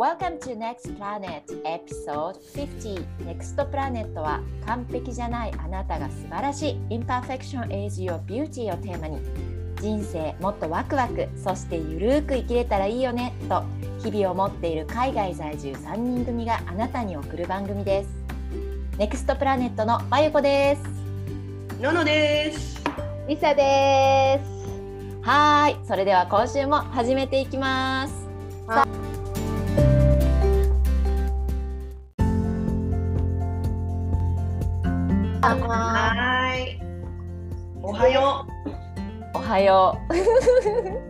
[0.00, 9.18] Welcome to Next Planet Episode 50 Next Planet は完璧じゃないあなたが素晴らしい Imperfection is your beauty をテーマに
[9.78, 13.62] 人生もっとワクワクそしてゆるーく生きれたらいいよねと
[14.02, 18.08] 日々を持っている海外在住3人組があなたに送る番組です。
[18.96, 20.82] NEXT プラネットのまゆこです。
[21.78, 22.82] ののです。
[23.28, 25.28] りさです。
[25.28, 25.76] はい。
[25.86, 28.19] それでは今週も始めていきます
[39.60, 39.98] よ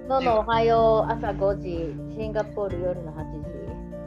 [0.07, 0.09] う。
[0.09, 1.13] ののおはよう。
[1.13, 2.15] 朝5時。
[2.17, 3.51] シンガポール夜の8時。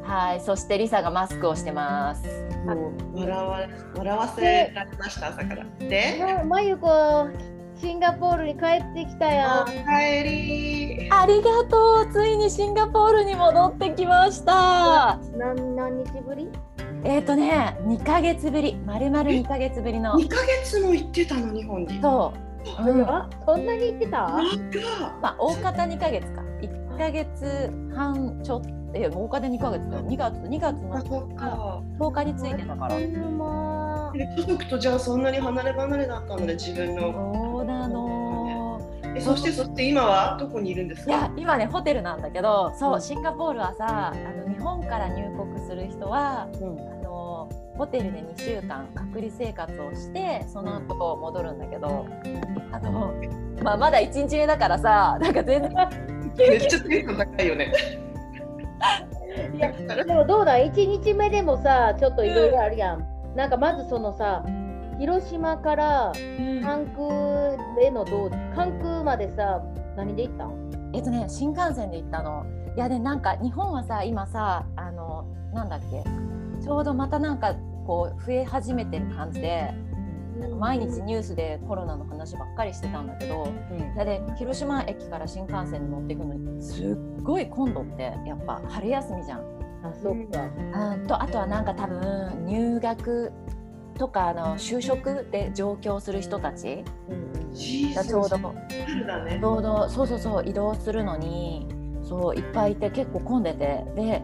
[0.03, 2.27] はいそしてリサがマスクをしてます。
[2.65, 5.65] う笑わ笑わせられました朝から。
[5.79, 6.43] で？
[6.45, 7.29] まゆこ
[7.75, 9.65] シンガポールに帰ってきたよ。
[9.65, 11.09] おかえり。
[11.09, 15.19] ありがとうついにシンガポールに戻ってきました。
[15.37, 16.49] 何何日ぶり？
[17.05, 18.75] えっ、ー、とね2ヶ月ぶり。
[18.75, 20.13] まるまる2ヶ月ぶりの。
[20.13, 22.01] 2ヶ月も行ってたの日本に。
[22.01, 24.27] そう、うん、あそんなに行ってた？
[25.21, 26.41] まあ大方2ヶ月か。
[26.61, 30.03] 1ヶ月半ちょっとえ大方2ヶ月だよ。
[30.05, 31.01] 2月2月の
[31.99, 32.23] 10日。
[32.23, 32.95] についてたから。
[32.95, 37.11] 家族とじゃあそんなに離れ離れだったので自分の。
[37.33, 38.12] そうなの
[39.15, 40.37] えそしてそして今は？
[40.39, 41.11] どこにいるんですか？
[41.11, 52.05] いや今ねホテルなんだけどそうシンガポールはさあの日本から入国する人は、うん、あのホテルで2週間隔離生活をしてその後戻るんだけど、
[52.71, 53.11] あの、
[53.63, 55.71] まあ、まだ1日目だからさなんか全然
[56.37, 57.71] めっちゃテンション高いよね。
[59.55, 59.71] いや
[60.03, 62.99] でもどうだ？1日目でもさちょっといろいろあるやん。
[62.99, 64.43] うん、なんかまずそのさ
[65.03, 66.13] 広島から
[66.61, 69.61] 関空への道関空までさ
[69.97, 70.91] 何で行ったん？
[70.93, 72.45] えっとね新幹線で行ったの。
[72.77, 76.05] いやでなんか日本はさ今さあのなんだっけ？
[76.63, 77.53] ちょうどまたなんか
[77.85, 79.73] こう増え始めてる感じで。
[80.59, 89.39] 毎日ニュースでコロナの話ばっかりしてたんだけど、うん、で広島駅から新幹線に乗っていくのにすっごい今度ってやっぱ春休みじゃん。
[89.83, 93.31] あそっか、うん、とあとはなんか多分入学
[93.97, 96.83] とかあの就職で上京する人たち。
[97.95, 99.89] がちょうど、ちょうど。
[99.89, 101.67] そうそうそう移動するのに
[102.03, 103.85] そういっぱいいて結構混んでて。
[103.95, 104.21] で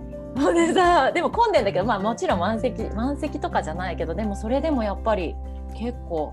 [0.53, 5.35] でさでも混んでんだけど、まあ、もちろん満席満席とかじゃないけどでもそれでもやっぱり
[5.75, 6.31] 結構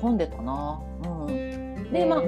[0.00, 0.80] 混んでたな。
[1.04, 2.22] うん、でまあ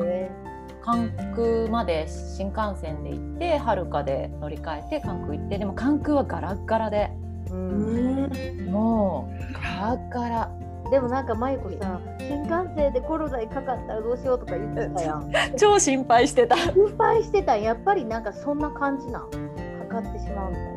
[0.83, 7.11] 関空まで新幹線で行ってはるかで乗り換えて関空行ってでも関空はガラッガラで。
[7.55, 8.67] うん。
[8.71, 10.51] もうガラガラ。
[10.91, 15.33] でもなんか舞子さ新幹線でコロナにかかったらどうしようとか言ってたやん。
[15.57, 16.57] 超心配してた。
[16.57, 19.31] 心配してたやっぱりなんかそんな感じなん？
[19.89, 20.75] かかってしまうみたいな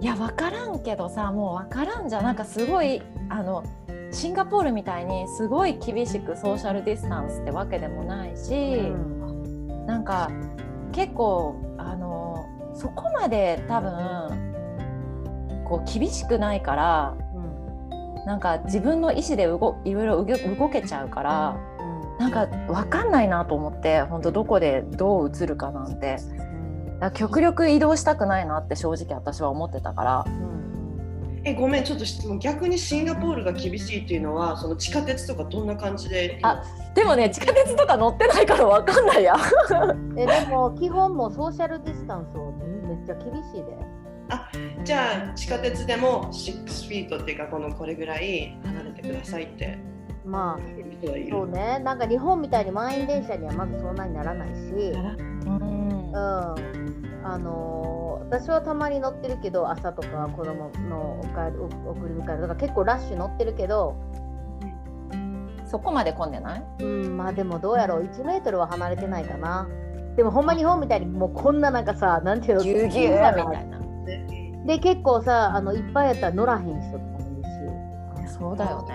[0.00, 2.24] いや分からんけどさもう分からんじゃん。
[2.24, 3.62] なんかすごいあの
[4.10, 10.30] シンガポールみたいにすごい厳しくソーシャルディスタンスってわけでもないし、うん、なんか
[10.92, 14.49] 結構あのそこまで多分
[15.70, 17.38] こう厳しくないから、う
[18.22, 26.16] ん、なんか自分の意思で動いろいろ動けちゃうから、うん、なんか分かんないなと思って本当どこでどう映るかなんて、
[27.00, 30.24] うん、極力移動したくないなって正直私は思ってたから。
[31.42, 32.38] えごめんちょっと質問。
[32.38, 36.38] 逆にシンガポールが厳しいっていうのはその地下鉄とかどんな感じで？
[36.42, 36.62] あ
[36.94, 39.36] でもね地下鉄とか乗ってないから分かんないや。
[40.18, 42.52] えでも基本もソーシャルディスタンスを
[42.86, 43.89] めっちゃ厳しいで
[44.30, 44.48] あ
[44.84, 49.78] じゃあ地下鉄でも6フィートっていうかこのこれぐらい離れてくださいって。
[50.24, 50.60] まあ
[51.30, 51.78] そうね。
[51.80, 54.52] なんか日本みたいに満員電車にはまずそんなにならないし。
[54.52, 63.96] うん、あのー、私はたまに乗ってるけど朝とか子供のおか送り迎えとか結構ラッシュ乗ってるけど
[65.66, 66.64] そこまで混んでない？
[66.80, 68.02] うんまあでもどうやろう。
[68.02, 69.68] 1メートルは離れてないかな。
[70.16, 72.64] でもほんま日本みたいにもうこんななんかさなんていうの？
[72.64, 73.34] ぎゅうぎゅうみたい
[73.68, 73.80] な
[74.66, 74.78] で。
[74.78, 78.34] 結構さあのいっぱいやったら乗らへん人とかもいるし。
[78.38, 78.94] そうだよね、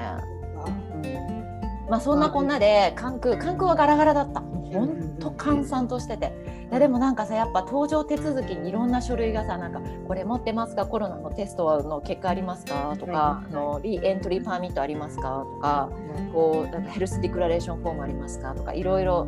[0.96, 4.42] うん、まあそんなこんなで関空関空はガラガラだった。
[4.42, 6.34] ほんと閑散としてて。
[6.70, 10.88] いやでもなんかさやっぱ搭乗手続きにいろんな書類がさなんかこれ持ってますか？
[10.88, 12.96] コロナのテストの結果ありますか？
[13.00, 15.46] とか、あのリエントリーパーミットありますか？
[15.46, 15.90] とか、
[16.34, 18.56] こうなんかヘルスディクラレーションフォームありますか？
[18.56, 19.26] とかいろいろ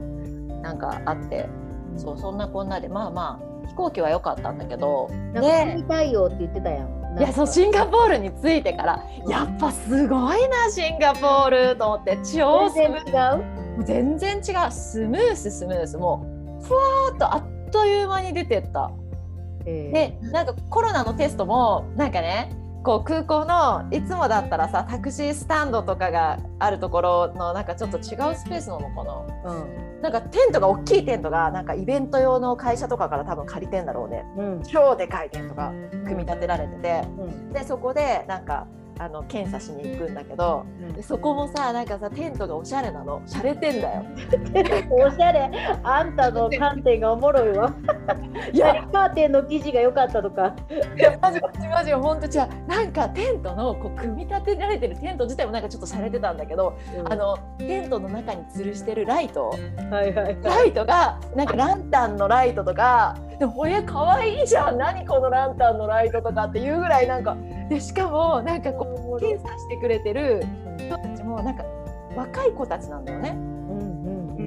[0.63, 1.47] なんかあって。
[1.95, 2.89] そうそんなこんなで。
[2.89, 7.17] まあまあ飛行機は良かったんだけどで見たいよって言ってたやん。
[7.17, 13.39] いやそうシンガポールに着いてからやっぱすごいなシンガポールと思って超全然違
[13.79, 13.83] う？
[13.83, 14.71] 全然違う。
[14.71, 15.97] スムーススムース。
[15.97, 16.25] も
[16.61, 18.91] うふわーっとあっという間に出てった。
[19.65, 28.03] でなんかコロナのテストもなんかねこう空港のいつもだったらさタクシースタンドとかがあるところのなんかちょっと違う
[28.35, 29.65] スペースなのかな、うん、
[30.01, 35.71] なんかテントが大きいテントがなんかイベント用の会社とかから多分借りてんだろうね、うん、超でかいテントが
[36.05, 38.67] 組み立てられてて、うん、でそこでなんか
[38.99, 40.65] あの検査しに行くんだけど、
[40.95, 43.21] うん、そこもさなんかさテントがおしゃれなの。
[43.25, 44.05] しゃれてんだよ。
[44.89, 45.49] おしゃれ。
[45.83, 47.73] あんたの 観点がおもろいわ。
[48.51, 48.87] いや。
[48.91, 50.55] カーテンの生地が良かったとか。
[50.97, 59.49] いやマジマジマジ本当じゃなんかテントのこう組み立てられてるテント自体もなんかちょっとしゃれてたんだけど、うん、あのテントの中に吊るしてるライト、
[59.91, 64.77] はいはいはい、ライトがなんかランタンのライトとかでもこれかわいいじゃん。
[64.77, 67.37] 何このランタンのライトとかっていうぐらいなんか
[67.69, 68.86] でしかもなんかこう
[69.19, 70.43] 検査してくれてる
[70.77, 71.63] 人たちもなんか
[72.15, 73.37] 若い子たちなんだよね。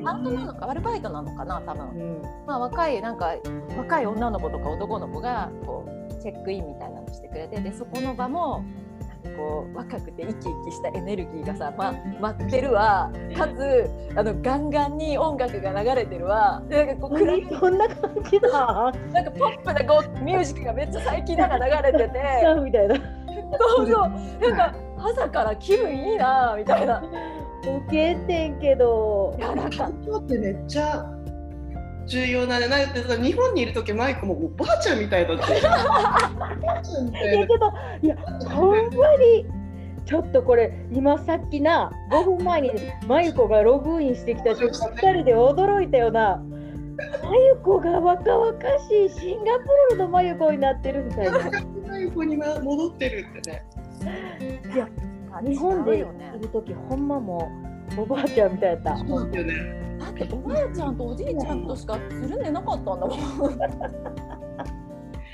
[0.02, 3.34] パートなのかアルバイトなのかな多分、うん、まあ、若いなんか
[3.76, 8.64] 若い女の子とか男の子がこうチェックインみたいなのしてくれてでそこの場も
[9.40, 13.10] こう若くて生き生きしたエネルギーがさ、ま、待ってるわ。
[13.34, 16.62] かつあのガンガンに音楽が流れてるわ。
[16.68, 17.42] なんかこう暗い。
[17.46, 18.50] こ んな感じだ。
[18.50, 22.20] なんかポップなこうミュージックがめっちゃ最近なんか流れてて。
[22.62, 22.96] みたいな。
[23.58, 24.50] そうそう。
[24.50, 27.02] なんか朝から気分いいなみたいな。
[27.62, 29.34] 受けてんけど。
[29.38, 29.90] いやなんか。
[30.04, 31.06] 今日ってめっちゃ
[32.10, 35.62] 重要なねなんてさ日本にいる時マイクもおばあちゃんみたいだったいや
[37.46, 37.72] けど
[38.02, 38.16] いや
[38.50, 39.46] ほんまに
[40.04, 42.70] ちょっとこれ今さっきな5分前に
[43.06, 46.42] マユコがログインしてきた瞬間2人で驚いたよな。
[47.22, 51.38] マユコが若々しいシンガポールのマユコになってるみたいな。
[51.88, 53.64] マユコに戻ってるってね。
[54.74, 54.88] いや
[55.42, 56.08] 日本でいる
[56.52, 57.48] 時ほんまも
[57.96, 59.06] おばあちゃんみたいだった。
[59.06, 59.89] そうですよね。
[60.20, 63.16] だっておばあちゃんとおじいちゃんとしかつるんでなかったんだもん。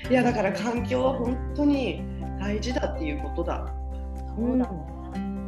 [0.09, 2.05] いやだから環境は本当に
[2.39, 3.75] 大事だっていうことだ。
[4.37, 4.71] そうだ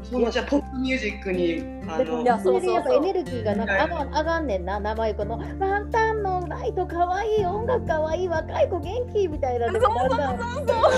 [0.02, 2.96] そのじゃポップミュージックにあのいやそうそうそう。
[2.96, 4.80] エネルギーがなんか上が上がんねんな。
[4.80, 10.18] 名前このランタンのライトかわいい音楽かわいい若い子元気みたいなそうそうそう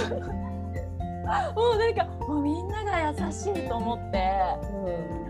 [0.08, 0.20] そう。
[1.54, 4.32] もうなんかもうみんなが優しいと思って、
[4.72, 5.29] う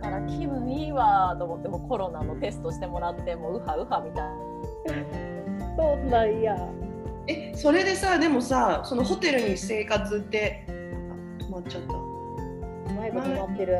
[0.00, 5.30] から気分いいわと思ってもコロナのテストしてもらってもうウハウハみたいな。
[5.76, 6.56] そんなんや。
[7.26, 10.64] えそれでさでもさそのホテルに生活って
[11.38, 11.92] 止まっちゃった。
[12.94, 13.78] 前も止まってる。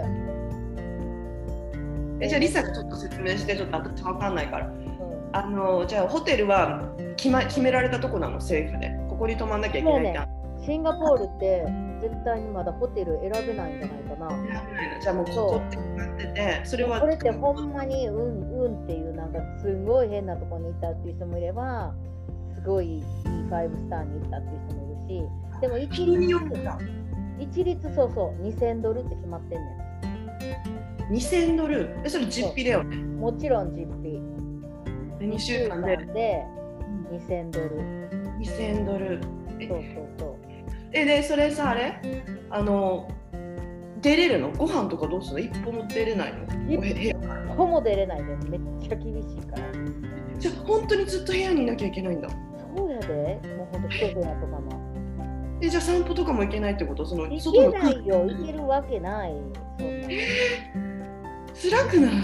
[2.21, 4.67] えじゃあリサがちょっと説明してちょっと私わかんないから。
[4.67, 10.40] うん、あのじゃあホテルは決,、ま、決められたとこなの政府でここに泊まんなきゃいけないじゃん。
[10.65, 11.65] シンガポールって
[12.01, 14.31] 絶対にまだホテル選べないんじゃないかな。
[14.31, 15.71] 選べないのじゃあもうここっ
[16.17, 21.95] てててそれはこれってほんまにうんうんっていうなんかすごい変なところに行ったっていう人もいれば
[22.55, 23.03] すごいいい
[23.51, 26.21] 5スターに行ったっていう人もいるしでも一律
[27.39, 29.65] 一律そうそう2000ドルって決まってんね
[31.11, 31.15] ん。
[31.15, 31.97] 2000ドル？
[32.05, 32.97] えそれ実費だよね？
[32.97, 34.21] もちろん実費。
[35.21, 35.97] 2週間で？
[35.97, 36.45] で
[37.11, 37.71] 2000ドル。
[38.39, 39.21] 2000ドル。
[39.23, 40.40] そうそうそう。
[40.93, 42.01] えでそれさあれ？
[42.51, 43.09] あの
[44.01, 44.51] 出れるの？
[44.53, 45.39] ご飯とかどうするの？
[45.41, 46.45] 一歩も出れないの？
[46.69, 47.15] 一
[47.57, 49.63] 歩も出れないでめっちゃ厳しいから。
[50.39, 52.29] じゃあ本当にずっと部屋にいなきゃいけないんだ。
[52.77, 53.41] そうやで。
[53.57, 54.91] もうほんと一部屋とかも。
[55.63, 57.05] えじゃあ散歩とかも行けないってこと？
[57.07, 58.25] その行けないよ。
[58.27, 59.35] 行けるわけない。
[59.79, 60.09] そんな
[61.55, 62.15] 辛くない？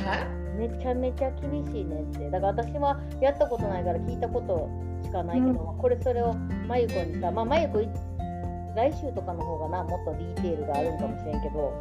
[0.57, 2.31] めちゃめちゃ厳しいねって。
[2.31, 4.71] だから私はやったことないから聞いたこと
[5.07, 6.33] しかないけど、うん、これそれを
[6.67, 7.81] まゆこにさまあまゆこ
[8.77, 11.73] 来週とかの方がなもっとディテールがあるんかもしれんけど、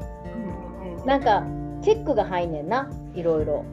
[0.81, 0.95] うん。
[0.99, 1.43] うん、なんか
[1.83, 3.65] チェックが入んねんないろいろ。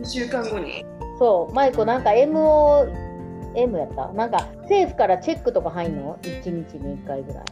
[0.00, 0.84] 2週間後に。
[1.18, 1.54] そう。
[1.54, 4.12] マイコなんか MOM やった？
[4.12, 7.44] なんか政府からチェックとか入んの？1日に1回ぐらい。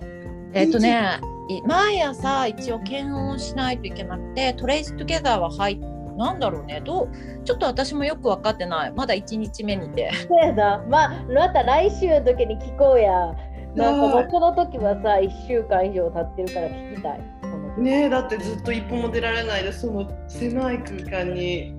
[0.55, 1.21] えっとね
[1.67, 5.87] 毎朝一応検温しないといけなくてトレイストゥゲザーは入って
[6.17, 6.83] なんだろうね。
[6.85, 7.11] どう
[7.45, 8.93] ちょっと私もよく分かってない。
[8.93, 10.11] まだ1日目にて。
[10.29, 10.85] そうやな。
[10.89, 13.35] まあまた来週の時に聞こうや
[13.75, 17.21] なんかもうこの時はさ1週間以上経ってるから聞きたい。
[17.79, 21.73] ねだってずっと一歩も出られないでその狭い空間に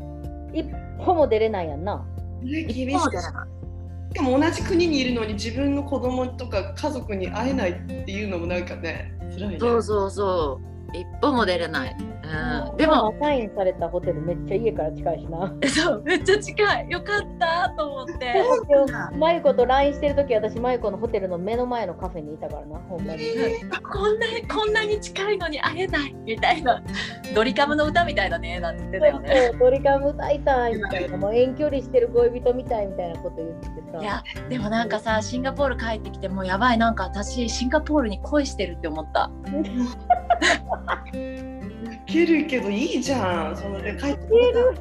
[0.54, 0.66] 一
[1.00, 2.06] 歩も出れないやんな。
[2.42, 3.00] ね厳しい。
[3.00, 9.60] しかも同じ国にいるのに自分の子供とか家族に会えないっていうのもなんかね辛いね。
[9.60, 10.60] そうそうそ
[10.94, 11.96] 一歩も出れない。
[12.32, 15.54] うん、でもサインされたホテルめっちゃ家から近いしな。
[15.68, 16.90] そうめっちゃ近い。
[16.90, 18.34] よかったと思って。
[19.18, 23.22] マユコと LINE してる時私マユコのホテルの目の前のカフェにいたからなほんまに。
[23.92, 26.82] こんなこんなに近いのに会えないみたいな
[27.36, 29.50] ドリカムの歌みたいだねなんて言ってたよね。
[29.52, 33.81] そうドリカム歌いたいみたいなもう遠距離してる恋人みたいみたいなこと言ってさ。
[34.00, 39.30] いやでもなんかさシンガポール帰ってきてもうやばいなんか私シンガポールに恋してるって思った。
[42.06, 43.58] けるけどいいじゃん。
[43.58, 44.78] そので帰ってる。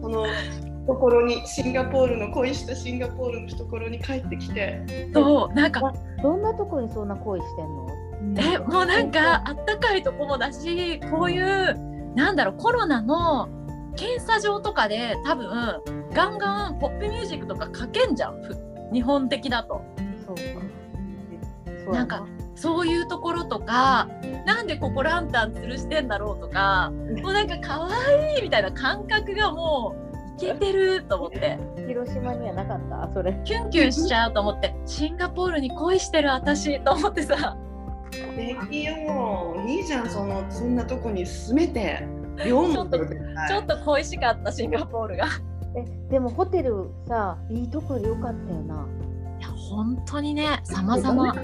[0.00, 0.26] その
[0.86, 5.10] ところにシンガポールの恋したシンガポールの懐に帰ってきて。
[5.12, 7.88] そうなんかどんなとこにそんな恋してんの？
[8.54, 13.48] えもうなんかあったかいとこもだしこういう、なんだろうコロナの
[13.96, 15.80] 検査場とかで多分
[16.12, 18.42] ガンガンポップミュージックとかかけんじゃん
[18.92, 19.82] 日本的だと。
[20.26, 20.36] そう
[21.86, 21.92] か。
[21.92, 22.04] な。
[22.04, 24.08] んかそういうところとか
[24.46, 29.96] なんでここランタン吊るしてんだろうとかもうなんか可愛いみたいな感覚がも
[30.38, 31.58] ういけてると思って。
[31.86, 33.10] 広島にはなかった？
[33.12, 33.40] それ。
[33.44, 34.74] キュンキュンしちゃうと思って。
[34.86, 37.56] シンガポールに恋してる私と思ってさ。
[38.36, 42.06] 敵よいいじゃんそのそんなとこに住めて
[42.38, 45.26] ちょっとちょっと恋しかったシンガポールが。
[45.74, 48.86] えでもホテルさいいとこでよかったよな。
[49.38, 51.34] いや本当にね様々。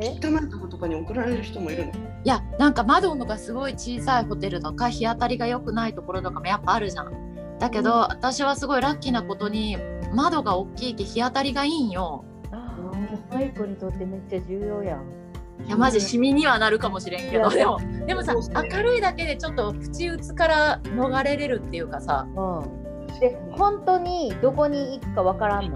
[0.00, 1.92] 汚いとことかに送られる人もいるの。
[1.92, 7.32] いやなんか窓のがすごい小さいホテルとか日当たりが良くないところとかもやっぱあるじゃん。
[7.58, 9.76] だけど、うん、私はすごいラッキーなことに
[10.12, 15.21] 窓が大きいき日当たりがいいんよああマイコにとってめっちゃ重要やん
[15.66, 17.48] いやマジシミにはなるかもしれんけど。
[17.50, 25.72] でもでもさ明るいだけでちょっと口打つから逃れれるっていうかさ、うん、で本当にどこに行くかわからん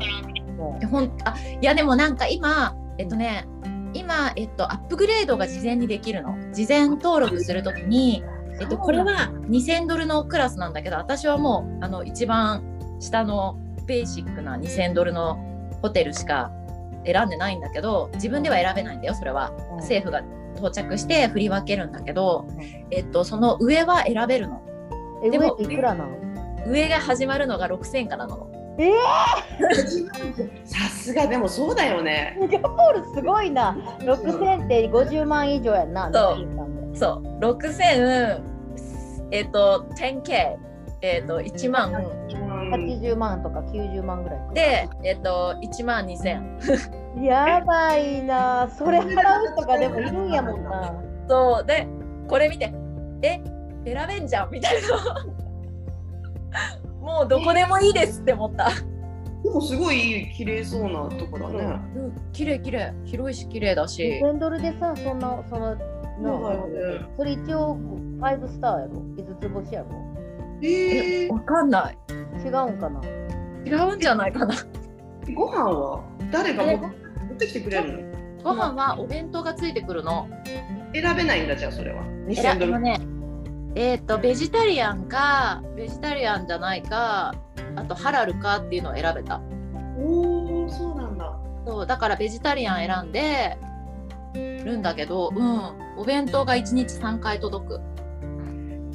[0.56, 3.46] のほんあいやでもなんか今えっとね
[3.96, 6.36] 今、えっと、アップグレードが事前にできるの？
[6.52, 8.22] 事前登録するときに、
[8.60, 12.62] えっと、これは2000ドルのクラスなんだけど、私はもう、あの、一番
[13.00, 15.38] 下のベーシックな2000ドルの
[15.80, 16.50] ホテルしか
[17.06, 19.52] 選んでないんだけど、自分では選べないんだよ、それは。
[19.76, 20.22] 政府が
[20.56, 22.46] 到着して振り分けるんだけど、
[22.90, 24.62] えっと、その上は選べるの。
[25.30, 26.16] でも、いくらなの？
[26.66, 28.50] 上が始まるのが6000からなの。
[28.78, 32.36] えー、 さすがでもそうだよね。
[32.50, 33.76] シンガポールすごいな。
[34.00, 36.10] 6000って50万以上やな。
[36.12, 38.40] そうそう6000
[39.30, 40.56] えっ、ー、と 10K
[41.02, 41.92] えっ、ー、と1万。
[42.72, 48.68] 80万とか90万ぐらいでえっ、ー、と1万2000やばいな。
[48.76, 50.92] それ払うとかでもいるんやもんな。
[51.28, 51.66] そう。
[51.66, 51.86] で
[52.28, 52.72] これ見て。
[53.22, 53.40] え
[53.84, 54.50] 選べんじゃん。
[54.50, 55.26] みたいな。
[57.00, 58.68] もうどこでもいいですって思った。
[59.44, 61.80] でもすごい綺麗そうなとこだね。
[61.94, 62.92] うん、綺麗綺麗。
[63.04, 64.20] 広いし綺麗だし。
[64.22, 65.76] 1000ドルでさそんなその
[66.20, 67.76] の、ね、それ一応
[68.18, 68.92] 5スターやろ。
[69.16, 69.86] 5つ星やろ
[70.62, 71.98] えー、わかんない。
[72.44, 73.00] 違うんかな
[73.64, 74.54] 違うんじゃないかな。
[75.34, 76.04] ご飯は？
[76.30, 78.04] 誰が持ってきてくれる
[78.42, 78.44] の？
[78.44, 80.28] ご飯はお弁当がついてくるの。
[80.92, 82.02] 選べないんだじゃあそれは。
[82.26, 82.78] 2000ドル。
[82.80, 83.00] ね
[83.76, 87.34] えっ、ー、とベジタリアンかベジタリアンじゃないか
[87.76, 89.42] あとハラルかっていうのを選べた
[89.98, 93.58] おおそうなんだそうだからベジタリアン選んで
[94.64, 97.80] るんだけどうんお弁当が1日3回届く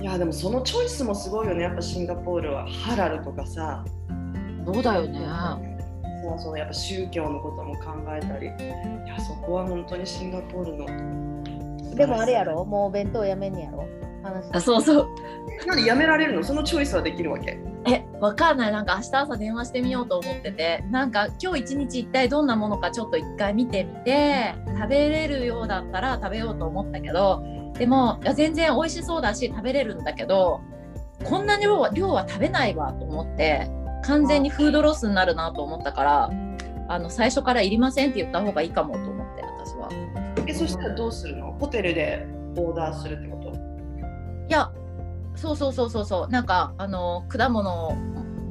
[0.01, 1.61] いやでもそのチョイスもすごいよね。
[1.61, 3.85] やっぱシンガポールはハラルとかさ。
[4.65, 5.19] そうだよね。
[6.23, 6.57] そうそう。
[6.57, 8.47] やっぱ宗教のことも考えたり。
[8.47, 8.49] い
[9.07, 11.95] やそこは本当にシンガポールの。
[11.95, 12.65] でもあれやろ？
[12.65, 13.87] もうお弁当やめんねやろ？
[14.23, 15.09] 話あそうそう。
[15.67, 16.43] なんでやめられるの？
[16.43, 17.59] そのチョイスはできるわけ？
[17.87, 18.71] えわかんない。
[18.71, 20.83] なんか明日朝電話してみようと思ってて。
[20.89, 24.55] なんか今日一日一体どんなものかちょっと一回見てみて。
[24.79, 27.43] 食べれるようだったら食べようと思ったけど
[27.81, 30.61] でもいや全然美味しそうだし食べれるんだけど
[31.23, 33.71] こんな量は量は食べないわと思って
[34.03, 36.29] 完全にフードロスになるなと思ったから
[36.89, 39.89] あの最初からいりませんって言った方がいいかもと思って私は。
[40.45, 41.53] えそしたらどうするの？
[41.53, 43.49] ホテルでオーダーするってこと？
[43.49, 44.71] いや
[45.35, 46.27] そうそうそうそうそう。
[46.29, 47.95] なんかあの果物を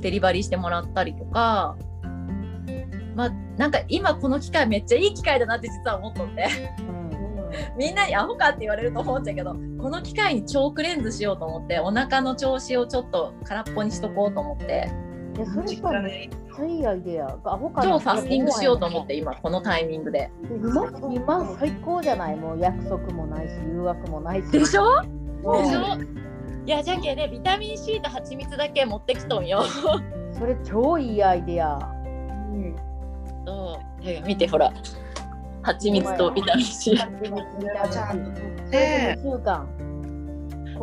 [0.01, 1.77] デリバリーしてもらったりとか
[3.15, 6.49] まあなんか今この機会めっちゃいい機会だなって実は思っとって、
[7.77, 14.91] みんなにアホかって言われると思うんだけどこの機会にチョークレンズしようと思ってお腹の調子をちょっと空っぽにしとこうと思って。
[15.37, 17.27] いやそれさめっちゃいいアイデア。
[17.45, 20.31] アホか超ファスティングしようと思って今このタイミングで。
[20.51, 22.37] 今今最高じゃない？
[22.37, 24.51] もう約束もないし誘惑もないし。
[24.51, 25.03] でしょ？
[25.03, 25.07] で
[25.65, 25.97] しょ？
[26.67, 29.63] いやじゃけねビタミン C と蜂蜜だけ持ってきとんよ。
[30.37, 31.79] それ超いいアイデア。
[32.53, 32.77] うん。
[33.47, 34.27] そう。
[34.27, 34.73] 見てほら
[35.63, 37.31] 蜂蜜とビタミン C 蜂蜜ビ
[37.93, 38.35] タミン
[38.67, 39.69] C で2週間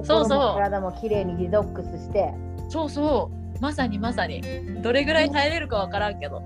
[0.03, 2.31] そうそう体もきれいにデトックスして。
[2.69, 3.59] そうそう。
[3.59, 4.41] まさにまさに。
[4.83, 6.41] どれぐらい耐えれるかわからんけど。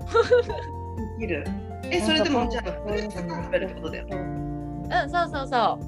[1.18, 1.44] できる。
[1.90, 4.06] えそれでもじゃあフルーツ食べるってことだよ。
[4.06, 4.18] ねう
[5.06, 5.78] んそうそうそ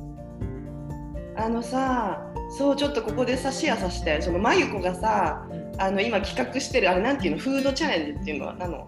[1.37, 2.23] あのさ
[2.59, 4.21] そうちょっとここでさシェアさせて。
[4.21, 5.47] そのまゆこがさ
[5.79, 7.39] あの今企画してるあれなんていうの？
[7.39, 8.87] フードチャレンジっていうのはなの？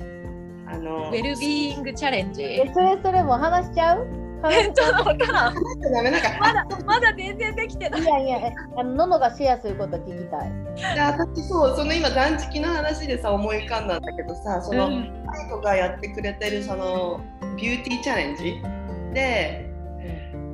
[0.68, 2.42] あのうウェルビーイングチャレンジ。
[2.42, 4.06] えそれそれもう話しちゃう？
[4.42, 5.54] 話えしちょっとわからん。
[5.54, 8.02] ダメなんかまだまだ全然できてない。
[8.02, 10.94] いやいやえあのののがシェアすること聞きたい。
[10.94, 15.24] で私そうその今断食の話でさ思い浮かんだんだけどさその、うん。
[15.26, 17.20] マイコがやってくれてるその
[17.56, 18.62] ビューティーチャレンジ
[19.14, 19.70] で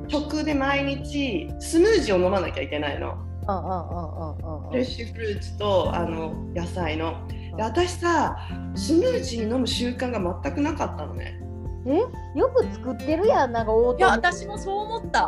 [0.07, 3.17] 食で毎日スムージーを飲まなきゃいけないの。
[3.47, 4.69] うんうんうんうんうん。
[4.69, 7.15] フレッシュフルーツとあの野菜の。
[7.55, 8.37] で私さ
[8.75, 11.39] スムージー飲む習慣が全くなかったのね。
[11.85, 11.97] え？
[12.39, 15.27] よく作ってるやんなんかオーいやト私もそう思った。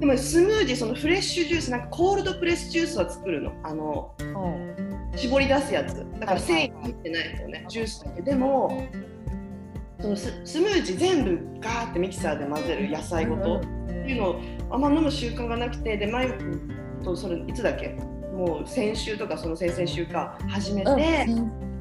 [0.00, 3.52] でもスムージーそのフレッシュジュースなんかコールドプレスジュースは作るの。
[3.62, 5.16] あのうん。
[5.16, 6.06] 絞り出すやつ。
[6.18, 8.22] だからはい繊維入ってないですよねジュースだけ。
[8.22, 8.88] でも
[10.00, 13.58] そのススムージー全部ガーってミキサーで混ぜる野菜ごと。
[13.58, 13.60] っ
[14.02, 14.40] ていうのを
[14.70, 16.60] あんま飲む習慣がなくてでマイク
[17.04, 17.98] とそれいつだっけ？
[18.40, 20.96] もう先週とかその先々週か始めて、うん。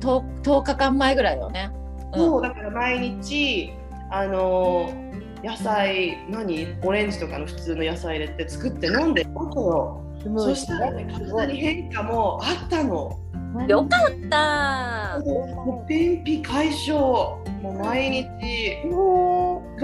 [0.02, 1.72] 10, 10日間前ぐらいよね。
[2.14, 2.20] うん。
[2.20, 3.72] そうだから毎日
[4.12, 4.92] あの
[5.42, 6.68] 野菜何？
[6.84, 13.18] オレンジとかの普通の野菜入れて作って飲んでるわけよスムージーそしたらね体に変化もあったの。
[13.66, 15.18] よかった。
[15.26, 17.00] もう便秘解消。
[17.62, 18.28] もう毎日。
[18.46, 18.90] へー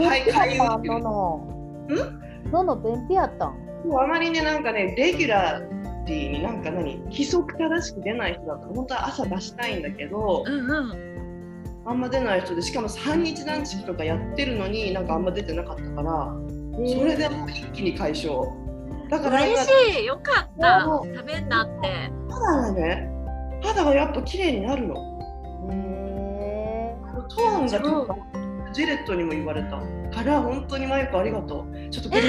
[0.01, 2.75] はい便秘やったんかゆいのの。
[2.75, 3.53] 便秘やったん。
[3.85, 5.74] もうあまりねなんかねレギュラー
[6.05, 11.15] リーになんか何規則正しく出ない人だと本当は朝出したいんだけどうんうん。
[11.87, 16.35] あんま出ない人でしかも半日断食とかやってるのになんかあんま出てなかったから
[16.73, 18.51] それでもう一気に解消。
[19.09, 20.05] だから嬉今しい。
[20.05, 20.85] よかった。
[20.85, 22.11] も食べんなって。
[22.29, 23.09] 肌がね
[23.61, 24.95] 肌がやっぱ綺麗になるの。
[25.71, 28.15] へあのトーンが
[28.73, 29.79] ジェレットにも言われた。
[30.11, 31.89] から本当にマイコありがとう。
[31.89, 32.21] ちょっとこれ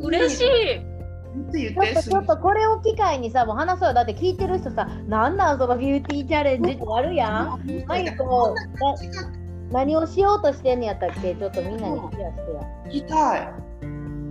[0.00, 0.93] 嬉しい
[1.52, 7.60] ちょっとちょっとこれを機会にさもう話そうよだって聞いてる人さなんなんそのビューティーチャレンジってあるやん。
[9.72, 11.34] 何をしようとしてんのやったっけ？
[11.34, 12.30] ちょっとみんなにシェアしてや
[12.86, 13.48] 聞きたい。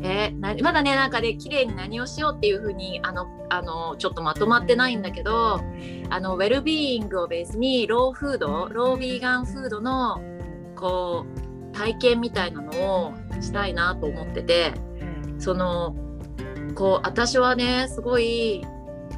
[0.06, 5.62] えーなまだねなんかで綺麗に何をしようっていう風にあのあのちょっとまとまってないんだけど
[6.10, 10.22] あのウェルビーイングをベースにローフードロービーガンフードの
[10.76, 11.26] こ
[11.72, 12.72] う体験みたいなの
[13.06, 14.74] をしたいなと思ってて
[15.40, 15.96] その
[16.76, 18.66] こう私はねすごい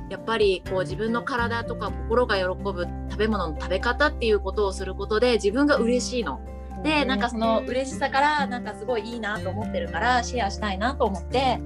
[0.10, 6.39] やっぱりこう自分の体とか心が喜ぶ食べ物の食べ方っていうことをすることで自分が嬉しいの。
[6.84, 11.60] でなんかその嬉しさからなんかすごいいいなと思ってるからシェアしたいなと思って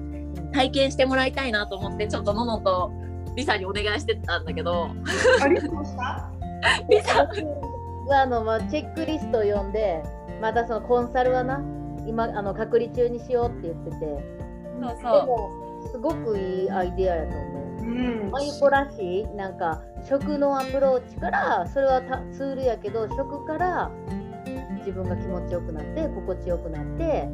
[0.54, 2.92] 体験してもらいたいなと思ってちょっとののと
[3.36, 4.90] リサにお願いしてたんだけど。
[5.42, 6.32] ありがとうございま
[6.90, 7.28] リサ。
[8.12, 10.02] あの、まあ、チェックリストを読んで
[10.42, 11.62] またそのコンサルはな
[12.08, 14.40] 今あの隔離中にしようって言ってて。
[14.82, 15.28] そうでそう。
[15.28, 17.84] もすごくいいアイデアやと思う。
[17.84, 18.32] うん。
[18.32, 23.92] マユコらしいなんか食のアプローチからそれはたツールやけど食から
[24.80, 27.28] 自分が気持ちよくなって心地よくなって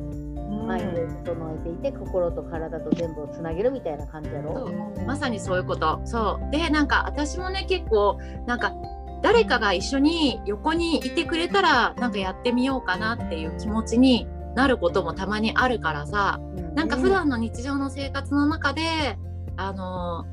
[0.67, 4.69] マインドを整えていて心と体と全部をつなげるみたいな感じやろ？
[5.05, 6.01] まさにそういうこと。
[6.05, 6.51] そう。
[6.51, 8.73] でなんか私もね結構なんか
[9.21, 16.39] 誰かが一緒に横にいてくれたらなんかやってみようかなっていう気持ちになることもたまにあるからさ
[16.75, 19.17] なんか普段の日常の生活の中で、
[19.55, 20.25] あの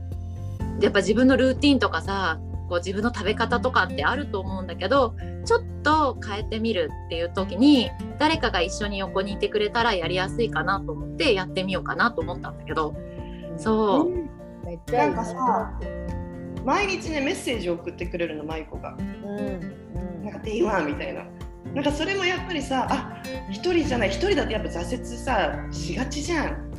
[0.81, 12.95] やっぱ自分のルーティンとかさこう自分の食べ方とかってあると思うんだけどちょっと変えてみるっていう時に誰かが一緒に横にいてくれたらやりやすいかなと思ってやってみようかなと思ったんだけど。
[13.57, 14.11] そう。
[14.65, 15.81] めっちゃいいなんかさ
[16.65, 18.97] 毎日ねメッセージを送ってくれるのマイコが。
[18.99, 19.39] うん。
[19.39, 20.25] うん。
[20.25, 21.25] なんか「Day one」みたいな
[21.75, 26.73] なんかそれもやっぱりさあ一人じゃない一人だってやっぱ挫折さしがちじゃん。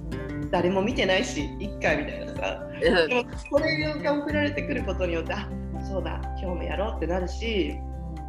[0.52, 2.68] 誰も見てないし一回みたいなさ。
[2.72, 3.10] うん。
[3.10, 5.50] でもこれが送られてくることによってあ
[5.88, 7.76] そうだ今日もやろうってなるし。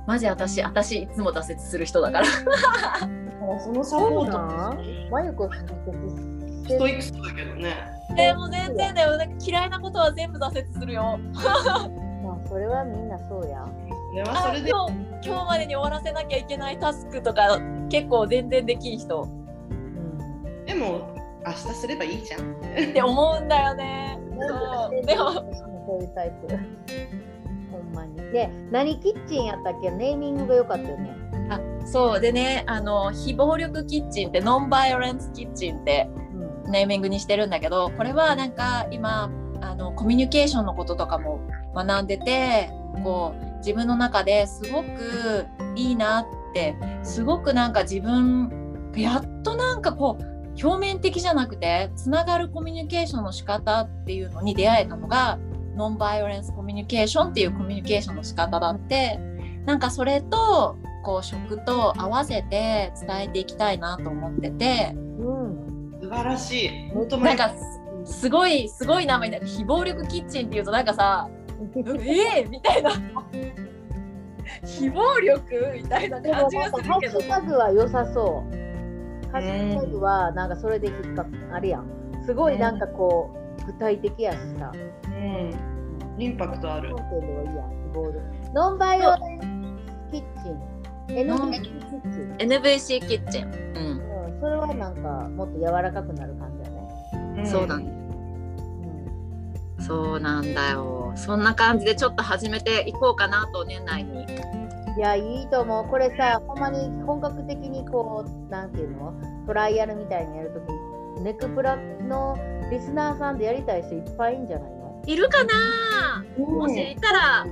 [0.06, 2.26] マジ私私いつも挫折する人だから。
[2.26, 2.50] だか
[3.46, 4.38] らそのサポそうート
[5.10, 5.58] マユコス
[6.66, 7.74] ストイックそうだけどね。
[8.16, 9.18] でも全然だよ。
[9.18, 11.18] なんか嫌いなことは全部挫折するよ。
[12.24, 13.66] まあそれはみんなそうや
[14.14, 14.72] それはそれで。
[14.72, 14.86] あ今
[15.22, 17.58] 日今日までに終わらせなきゃいけないタスクとか
[17.90, 19.22] 結構全然できん人。
[19.22, 20.64] うん。
[20.66, 21.12] でも
[21.44, 22.52] 明日すればいいじゃん。
[22.52, 24.18] って思うんだよね。
[24.38, 25.04] そう。
[25.04, 26.56] でもそういうタイプ。
[27.72, 28.16] ほんまに。
[28.30, 29.90] で、何キッチンやったっけ？
[29.90, 31.16] ネーミングが良かったよね。
[31.84, 32.20] そう。
[32.20, 36.08] でねあの非暴力キッチンってノンバイオレンスキッチンって
[36.66, 41.40] ネーミングにしてるんだけどこれはなんか今あのコミュニケーションのこととかも
[41.74, 42.70] 学んでて
[43.02, 48.52] こう自分の中ですごくいいなってすごくなんか自分
[48.94, 55.38] やっとなんかこう表面的じゃなくてつながるコミュニケーションの仕方っていうのに出会えたのが
[55.76, 59.18] ノンバイオレンスコミュニケーションっていうコミュニケーションの仕方だって
[59.64, 67.18] なんかそれとこう食と合わせて伝えていきたいなと思ってて、うん、素晴らしい。
[67.18, 67.54] なんか
[68.04, 71.28] すごいすごい名前で非暴力キッチンっていうとなんかさ
[72.04, 72.92] ええー、みたいな
[74.64, 76.92] 非暴力みたいな感じがするけど。
[76.92, 79.30] ハッシュタグは良さそう。
[79.32, 81.86] ハッシュタグはなんかそれで引っかあれやん。
[82.24, 84.72] すごいなんかこう、具体的やしさ。
[85.06, 85.54] うん。
[86.18, 86.94] インパクトある。
[88.54, 89.78] ノンバイオレン
[90.10, 90.74] キッチン。
[91.08, 92.48] NVC キッチン。
[92.48, 93.44] NVC キッチン。
[93.46, 94.34] うん。
[94.34, 96.88] うん、それはなんかもっと柔らかくなる感じだね。
[97.38, 98.03] うん、そうだね。
[99.86, 101.12] そうなんだよ。
[101.16, 104.24] そんな感じでちょっと始めていこうかなと年内に。
[104.96, 105.88] いや、いいと思う。
[105.88, 109.12] これさ、ほんまに本格的にこう、なんていうの？
[109.46, 112.38] トライアルみたいにやるとき、ネクプラの
[112.70, 115.02] リスナーさんでやりたい人いっぱいいんじゃないの？
[115.06, 117.50] いるかな、うん、もしいたら、ぜ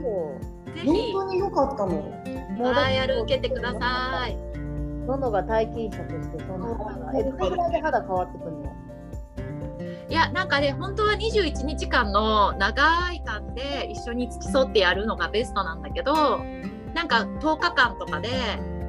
[0.81, 0.87] ひ。
[1.13, 2.03] 本当によかったの。
[2.57, 4.37] トライアル受けてください。
[5.07, 8.62] ののが体験者として、その肌が、え、どれぐらいで肌変わってくるの？
[10.13, 16.45] いやなんかね本当は21日間の長い感じで一緒に付き添ってやるのがベストなんだけど
[16.93, 18.29] なんか10日間とかで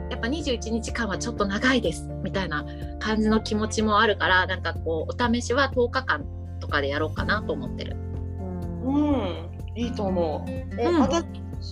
[0.10, 2.66] やっぱ21日間はちょっと長いですみたいな
[3.00, 6.26] 感じの気持ちもあるからなんかこうお試しは10日間
[6.60, 7.96] とかでやろうかなと思ってる。
[8.84, 10.52] うん、いいと思う。
[10.78, 11.26] え、うん、私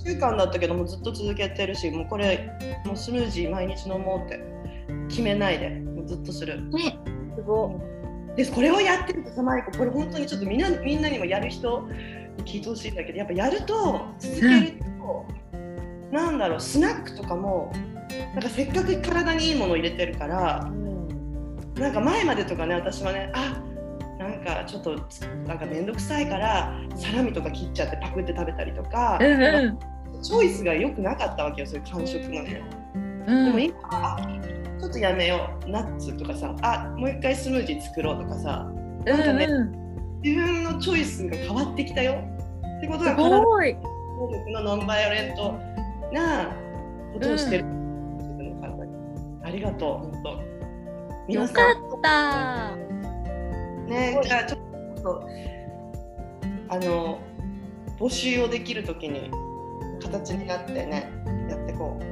[0.05, 2.49] 週間だったけどもずっと続けてるしもうこれ
[2.85, 4.39] もうスムージー毎日飲もうって
[5.09, 6.69] 決めないでもうずっとする。
[6.69, 6.97] ね
[7.35, 7.90] すごい。
[8.35, 11.87] でこれをやってるとさマイコこれ本当にちょっとみんなみんなにもやる人
[12.37, 15.25] に聞いてほしいんだけどやっぱやると続けると。
[15.29, 15.41] うん
[16.11, 17.71] なんだろうスナックとかも
[18.33, 23.63] なんかせっかく体にいいものを入れてるから、うん、なんか前までとかね私はねあ
[24.19, 24.95] なんかちょっと
[25.47, 32.61] なんか面倒くさいからサラミとか切っちゃってパクって食べたりとか、うんうん、チョイスが良くなかったわけよそういう感触のね。
[32.93, 34.17] うん、でも今
[34.81, 35.69] ちょっとやめよう。
[35.69, 38.67] ナッツとかさあもう一回スムージー作ろうとかさ。
[39.05, 42.13] なんかね、うんうん、自分のチョイスが変わってきたよ。
[42.77, 45.53] ってことが体のノンバイオレント
[46.11, 46.51] な
[47.13, 48.93] ことをしてる、うん、自分の体に
[49.43, 50.23] ありがとう本
[51.27, 51.31] 当。
[51.31, 52.75] よかった。
[53.87, 55.27] ねじゃあちょっと
[56.69, 57.19] あの
[57.99, 59.29] 募集をできるときに
[60.01, 61.11] 形になってね
[61.49, 62.10] やっていこう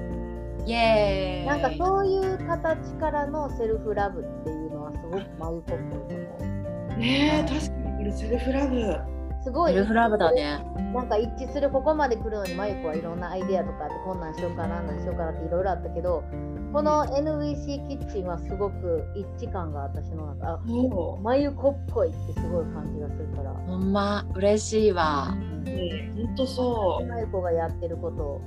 [0.69, 1.47] イエーイ。
[1.47, 6.97] なんかそういう形からのセルフラブっていうのはすごくマウコっぽいと思う。
[6.99, 7.97] ねえ確かに。
[7.97, 9.19] これセルフラブ。
[9.41, 9.73] すごい。
[9.73, 10.63] ルフラブだね。
[10.93, 16.23] なんか一致するここまで来るのにマユコはいろんなアイデアとかあってこんなんしようかななんしようかなっていろいろあったけど
[16.73, 20.59] この NVC キッチンはすごく一致感が私の中あ
[21.21, 23.53] マユコっぽいってすごい感じがするから。
[23.53, 25.27] ほんま嬉しいわ。
[25.27, 27.05] ほんとそう。
[27.05, 28.41] マユコがやってること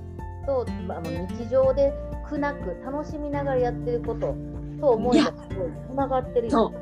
[0.46, 1.92] とあの日常で
[2.32, 4.34] 苦なく楽しみながらやってること
[4.80, 6.72] と思いがすごいつながってるよ。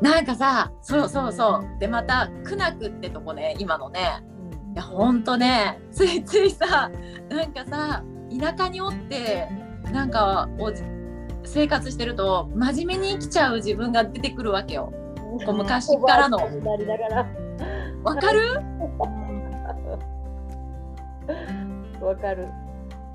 [0.00, 1.78] なんかさそうそうそう。
[1.78, 4.24] でまた苦なくってとこね今のね、
[4.74, 5.78] いやほんとね。
[5.92, 6.90] ついついさ
[7.28, 8.02] なんかさ
[8.40, 9.48] 田舎におって
[9.92, 10.72] なんかお
[11.44, 14.92] 生活してると真面目に生きちゃう自分が出てくるわけよ。
[15.44, 16.38] こう昔からの。
[16.38, 18.40] わかる？
[22.00, 22.48] わかる。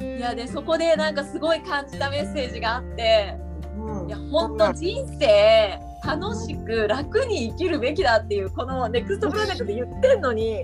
[0.02, 3.36] いやでそこでなんかすごい感じたメッセージがあって、
[3.78, 10.64] うん、いや本当人生楽しく楽に生きるべきだっていうこのネクストプロジェクトで言ってんのに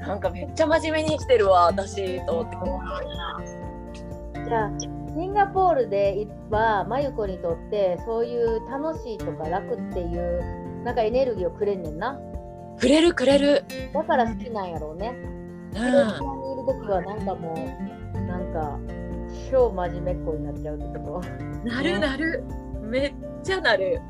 [0.00, 2.56] なんかめっちゃ真面目に生きてるわ私とって。
[4.48, 12.16] じゃあシンガポールでは真由子にとってそういう楽しいとか楽っていうなんかエネルギーをくれんねんな。
[12.78, 13.64] くれるくれる。
[13.92, 15.16] だから好きなんやろうね。
[15.18, 15.80] うん。
[15.80, 17.95] にいる時はなんかもう
[18.26, 18.78] なんか
[19.50, 21.68] 超真面目っ子になっちゃうってこと？
[21.68, 22.44] なるなる。
[22.82, 24.00] めっちゃなる。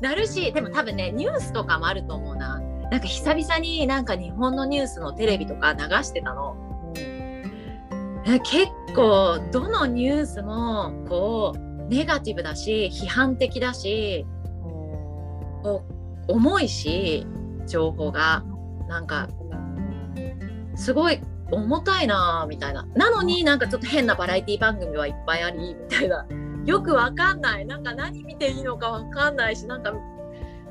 [0.00, 2.60] なるしでも多分ねニュースとかもあると思うな。
[2.90, 6.56] なんか久々になんか日本のニュースのテレビとか流してたの、
[6.94, 11.58] うん、結構どのニュースもこう
[11.88, 14.26] ネガティブだし批判的だし、
[15.62, 15.84] こ
[16.28, 17.26] う重いし
[17.66, 18.44] 情報が。
[18.88, 19.28] なんか
[20.76, 22.86] すごい重たいなみたいな。
[22.94, 26.26] なのになんかちょっと変なバラエティ番組はいっぱいありみたいな。
[26.64, 27.66] よくわかんない。
[27.66, 29.94] なんか何見ていいのかわかんないしなんか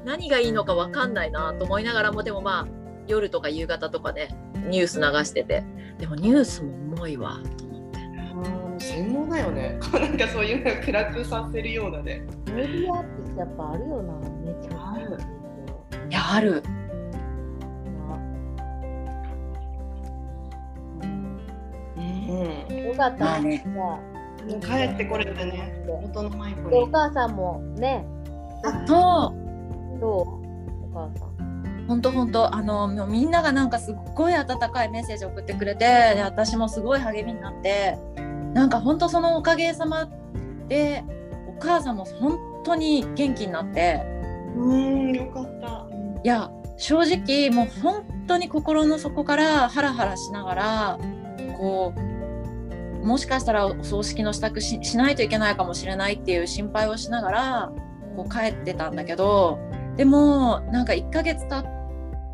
[0.05, 2.67] 何がいいのかわかんないなと思いながらもでもまあ
[3.07, 4.29] 夜とか夕方とかね
[4.67, 5.63] ニュース流してて。
[5.97, 8.85] でもニュースも重いわと思って。
[8.85, 9.79] 専門だよね。
[9.93, 12.25] なんかそういうの暗くさせるようなね。
[12.53, 15.17] メディアってやっぱあるよなめちゃある
[16.09, 16.63] いやある
[22.27, 23.63] うん、よかったね。
[23.67, 23.99] も
[24.47, 26.77] う帰ってこれてね、元のマイクに。
[26.77, 28.05] お母さんもね。
[28.63, 29.33] あと。
[29.99, 30.21] どう？
[30.21, 31.35] お母さん。
[31.88, 35.85] 本当本当あのみんながなんかすっごい温かいメッセージ送ってくれて
[36.15, 37.99] で私もすごい励みになって
[38.55, 40.09] なんか本当そのおかげさま
[40.67, 41.03] で
[41.47, 44.01] お母さんも本当に元気になって
[44.57, 45.85] うんよかった
[46.23, 50.99] いや正直もう本当に心の底からハラハラしながら
[51.55, 51.99] こう
[53.05, 57.71] もしかしたらお葬式の支度ししないといけないかもしれないっていう心配をしながら
[58.15, 59.59] こう帰ってたんだけど
[59.95, 61.63] でもなんか1ヶ月た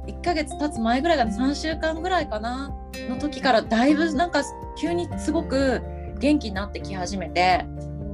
[0.07, 2.73] 1ヶ月経つ前ぐらいかな3週間ぐらいかな
[3.10, 4.43] の時からだいぶなんか
[4.79, 5.81] 急にすごく
[6.19, 7.65] 元気になってき始めて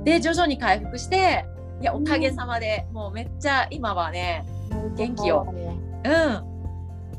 [0.03, 1.45] で徐々に回復して
[1.81, 4.45] いやおかげさまで、もうめっちゃ今はね
[4.95, 5.45] 元気を。
[5.45, 6.57] うん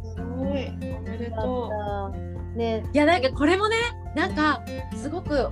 [0.03, 1.71] すごいおめでと
[2.13, 2.28] う。
[2.59, 3.77] ね、いやなんかこれもね
[4.17, 4.65] なんか
[4.97, 5.49] すごく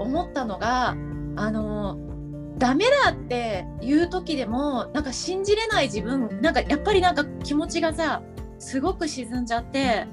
[0.00, 0.96] 思ったのが
[1.36, 1.96] あの
[2.58, 8.22] ダメだっていう時でもなんか信じれない自分なんかやっぱりなんか気持ちがさ
[8.58, 10.06] すごく沈んじゃって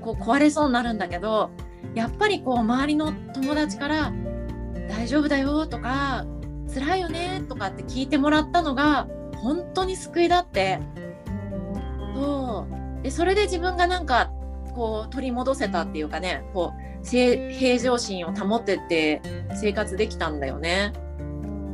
[0.00, 1.50] こう壊れそうになるんだけど
[1.94, 4.12] やっぱりこう周りの友達から
[4.88, 6.24] 「大丈夫だよ」とか
[6.74, 10.80] 「辛いよね」とかって聞いてもらったのが本当に救いだって。
[12.14, 13.02] そう。
[13.02, 14.32] でそれで自分がなんか
[14.74, 19.20] こう取り戻せたっていうかねこう平常心を保ってって
[19.54, 20.92] 生活できたんだよね。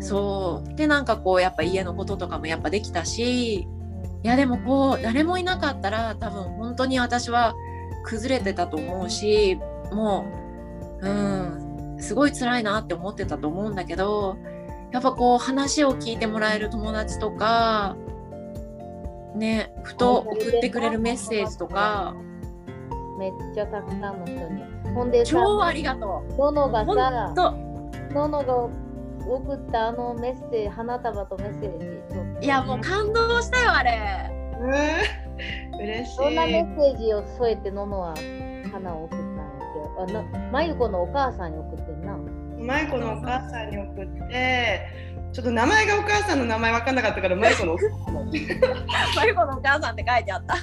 [0.01, 3.67] そうでなんかこうやっぱ家のこととかもやっぱできたしい
[4.23, 7.55] やでもこう誰もいなかったら多分本当に私は
[8.05, 9.59] 崩れてたと思うし
[9.93, 10.27] も
[11.03, 14.39] ううんすごい辛いなって思ってたと思うんだけど
[14.91, 17.97] やっぱこう話を聞いてもらえる友達とか
[19.35, 22.15] ねふと送ってくれるメッセージとか
[23.20, 24.64] めっちゃたくさんの人に。
[24.94, 26.37] ほんでさ、超ありがとう。
[26.38, 27.54] ののがさ、
[28.14, 28.54] ののが
[29.28, 32.46] 送ったあのメッセージ、花束とメッセージ。
[32.46, 34.30] いや、もう感動したよ、あれ。
[34.59, 36.16] うん、嬉しい。
[36.16, 38.14] そんなメッセージを添えてののは
[38.72, 39.42] 花を送ったんや
[40.06, 42.16] けど、あのまゆこのお母さんに送ってんな。
[42.59, 44.88] まゆこのお母さんに送って、
[45.33, 48.14] ちょっと名前がお母さんの名前分かんなかったから、まゆこのお母さん。
[48.14, 50.56] まゆこのお母さんって書いてあった。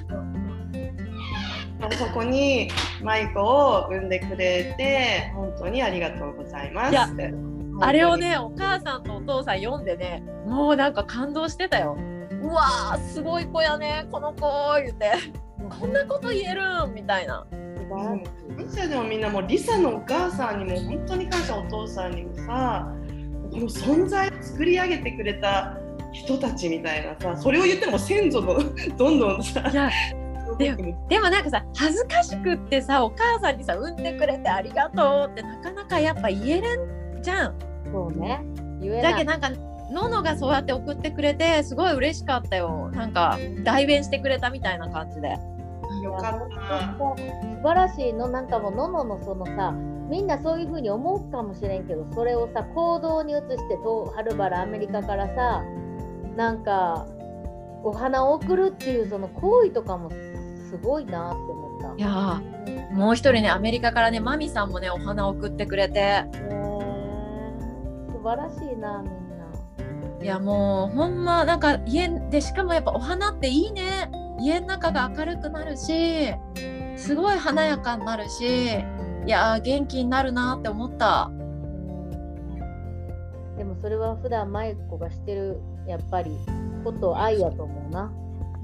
[1.98, 2.70] そこに
[3.02, 6.96] マイコを産んでくれて本当にありがとうございます。
[7.80, 11.98] あれをねお母さんとお父さん読んでねもうなんか感動してたよ。
[12.42, 14.48] うわーすごい子やねこの子
[14.84, 15.12] 言って。
[15.80, 16.62] こんなこと言える
[16.94, 17.46] みたいな。
[17.90, 18.22] 感
[18.74, 22.92] 謝でもみんなもうリサのお母さんにも本当に感謝お父さんにもさ
[23.50, 25.78] この存在を作り上げてくれた
[26.12, 28.60] 人たちみたいなさそれを言っても先祖の
[28.98, 29.64] どんどんさ
[30.58, 37.56] ででもなんかさ恥ずかしくってさお母さんにさ産んでくれてありがとうってなかなかやっぱ言えれんじゃん。
[37.92, 38.44] そうね
[38.82, 39.50] 言えだけどなんか
[39.92, 45.38] ののがそうやって送ってくれてすごい嬉しかったよなんか代弁してくれたみたいな感じで。
[46.04, 47.16] よかった素
[47.64, 49.72] 晴らしいのなんかもうのののそのさ
[50.10, 55.64] みんなそういうふうに思うかもしれんけどそれをさ行動に移してとはるばるアメリカからさ
[56.36, 57.08] なんか
[57.84, 60.10] お花を送るっていうその行為とかも
[60.70, 61.96] すごいなって思った。
[61.96, 62.42] いや
[62.92, 66.00] もう一人ねアメリカからねマミさんもねお花送ってくれて。
[66.00, 66.28] え
[68.12, 70.24] 素晴らしいなみんな。
[70.24, 76.34] いやもうほんまなんか家でしかもやっぱお花っていいね家の中が明るくなるし
[76.96, 78.66] すごい華やかになるし
[79.26, 81.32] いや元気になるなって思った。
[83.58, 86.32] でもそれは普段マイコがしてるやっぱり
[86.84, 88.12] こと愛やと思うな。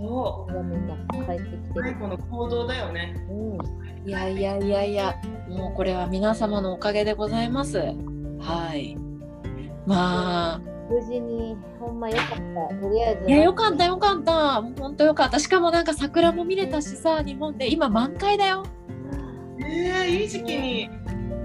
[0.04, 1.96] そうみんな帰ってきてる。
[2.00, 3.16] この行動だよね。
[3.30, 4.10] うん。
[4.10, 5.16] いやいやいやいや、
[5.50, 7.78] もうこれは皆様のおかげでございます。
[8.40, 8.98] はい。
[9.86, 10.62] まあ。
[10.90, 12.36] 無事にほんまよかった。
[12.76, 13.30] とりあえず。
[13.30, 14.62] いやよかったよかった。
[14.62, 15.40] 本当よかった。
[15.40, 18.66] しかもなんか桜も見れたしさ、日本で今満開だよ。
[19.66, 20.90] ええいい時期に。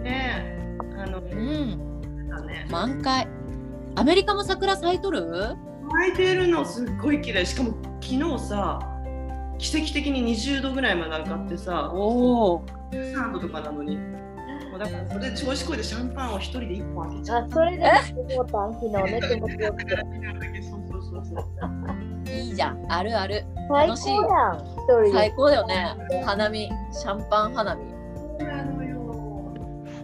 [0.03, 0.69] ね
[0.99, 2.01] あの、うん。
[2.47, 3.29] ね、満開。
[3.95, 5.57] アメリカも桜咲いとる？
[5.91, 8.81] 咲いてるのすっごい綺麗しかも昨日さ
[9.59, 13.99] 奇跡的に20度ぐらいまで上がってさお13度とかなのに
[14.79, 17.45] だからそれで調子こいでシャンパンを一人で一本開けちゃう。
[17.45, 17.91] あ、それで
[18.35, 19.97] 思ったん昨日ね、気持ちよくて。
[22.33, 23.45] いいじゃん、あるある。
[23.69, 24.13] 楽しい。
[25.13, 25.97] 最高だよね。
[26.25, 27.88] 花見、シャンパン花見。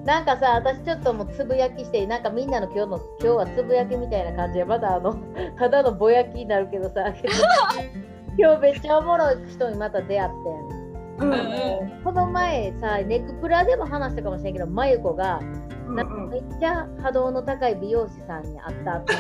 [0.05, 5.17] なんかさ、私ちょっともうつぶやきして、なんかみんなの今日の今日はつぶやきみたいな感じで、まだあの
[5.59, 7.07] ただのぼやきになるけどさ、
[8.37, 10.75] 今日めっちゃおもろい人にまた出会ってん。
[11.17, 15.41] うんうん、この前さネクプラでも話したかもしれんけど真由子が、
[15.89, 19.15] なんかめっちゃ波動の高い美容師さんに会ったって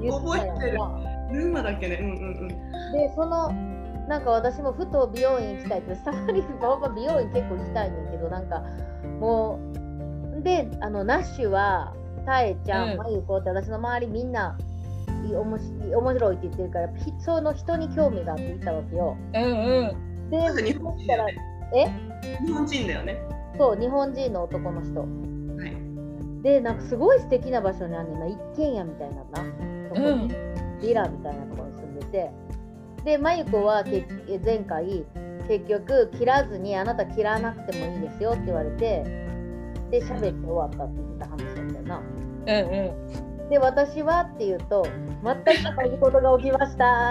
[0.00, 1.62] 言ってたやんか。
[1.62, 1.98] だっけね。
[2.00, 2.48] うんうんうん。
[2.92, 3.50] でその
[4.08, 6.42] なんか私もふと美容院行きたいってさまに
[6.94, 8.62] 美容院結構行きたいねんけどなんか
[9.24, 9.58] も
[10.38, 11.94] うであのナッシュは
[12.26, 14.58] たえちゃん、まゆこって私の周りみんな
[15.30, 16.88] 面白いって言ってるから
[17.20, 19.16] その人に興味があって行ったわけよ。
[19.32, 21.34] うんうんで、日本人だよね。
[21.74, 22.46] え？
[22.46, 23.22] 日本人だよね。
[23.58, 25.00] そう、日本人の男の人。
[25.00, 25.06] は
[25.66, 26.42] い。
[26.42, 29.42] で、なんかすごい素敵な場所にあるねんな、一軒家みたいなな。
[29.94, 30.28] うん。
[30.80, 32.30] ビラみたいなところに住んでて。
[33.04, 34.06] で、まゆこはけ
[34.44, 35.04] 前回、
[35.48, 39.02] 結局、切らずに、あなた切らなくてもいいですよって言われて、
[39.90, 41.98] で、喋って終わったって言ってた話だったよな。
[41.98, 42.54] うんう
[43.46, 43.48] ん。
[43.48, 44.84] で、私はって言うと、
[45.22, 45.44] 全く
[45.76, 47.10] 同じことが起きました。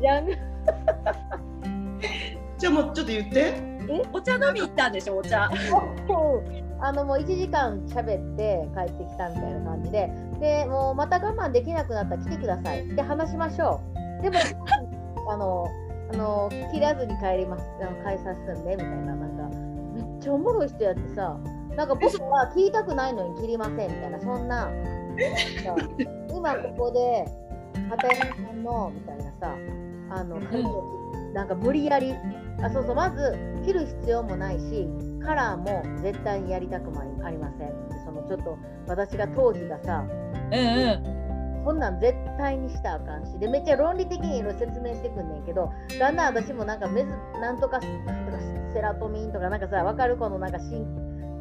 [0.00, 0.26] じゃん。
[2.58, 3.54] じゃあもうちょっと言って
[3.88, 4.02] え？
[4.12, 5.50] お茶飲み行ったんでしょお茶
[6.80, 13.80] あのもう1時間喋って帰ってきたみたいな感じででもうまた我慢できなくなったら来てくださいで話しましょ
[14.20, 14.36] うでも
[15.30, 15.83] あのあ
[16.16, 17.64] の切らずに帰ります。
[17.82, 19.56] あの帰さすんでみたいななんか。
[19.94, 21.38] めっちゃおもろい人やってさ。
[21.76, 24.70] なんか僕は聞いたくないのに切りませんみたいなそんな。
[26.30, 27.24] 今ここで
[27.90, 29.54] 片山さんのみたいなさ。
[30.10, 30.84] あの髪を
[31.34, 32.14] なんか無理やり。
[32.62, 32.94] あそうそう。
[32.94, 34.88] まず切る必要もないし
[35.24, 37.72] カラーも絶対にやりたくもありません。
[38.04, 40.04] そのちょっと私が当時がさ、
[40.52, 40.62] うんう
[40.96, 41.13] ん、
[41.64, 43.38] そんなん絶対にしたらあかんし。
[43.38, 48.38] でめっちゃ論理的にいろいろ説明してくんねんけどだんだん私もなんかメズなんとかなんとか
[48.74, 50.58] セラトミンとかなんかさ分かるこのなんか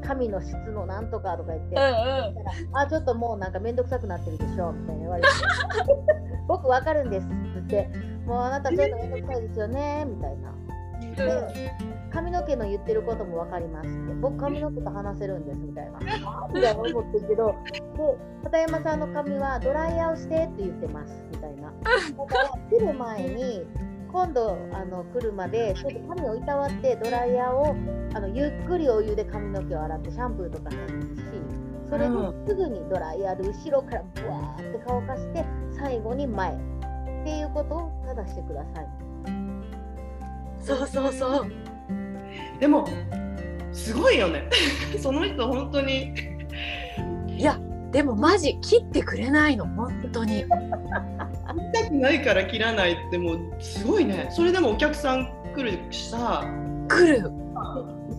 [0.08, 4.72] 神の質のなんとかとか言って、うんうん、あちょっともうなんか面倒くさくなってるでしょ。
[4.72, 5.28] みたいな言われて。
[6.48, 7.90] 僕分かるんですって
[8.26, 10.06] もうあなたちょっと面倒くさいですよね。
[10.06, 10.54] みたいな。
[11.16, 11.72] で
[12.12, 13.90] 髪の毛の言ってることも分かります。
[13.90, 16.00] って僕髪の毛と話せるんですみたいな。
[16.00, 17.82] みたいな思ってるけどで
[18.44, 21.72] 片山さんの髪はドライヤーをしてって言ってますみたいな。
[21.72, 23.66] だから来る前に
[24.12, 27.76] 今度あの来るまでちょっと髪をいたわってドライヤーを
[28.14, 31.24] あのゆっくりお湯で髪の毛を洗ってシャンプーとかしていいし
[31.90, 32.16] それで
[32.48, 35.44] すぐにドライヤーで後ろからブワーって乾かして
[35.76, 36.58] 最後に前っ
[37.24, 39.03] ていうことを正してください。
[40.64, 41.52] そうそうそう。
[42.60, 42.88] でも
[43.72, 44.50] すごいよね。
[44.98, 46.14] その人本当に。
[47.28, 47.60] いや
[47.92, 49.66] でもマジ切ってくれないの。
[49.68, 50.44] 本当に。
[50.44, 50.50] 切
[51.74, 54.30] たくないから切らないってもうすごいね。
[54.32, 56.44] それでもお客さん来るしさ。
[56.88, 57.32] 来る。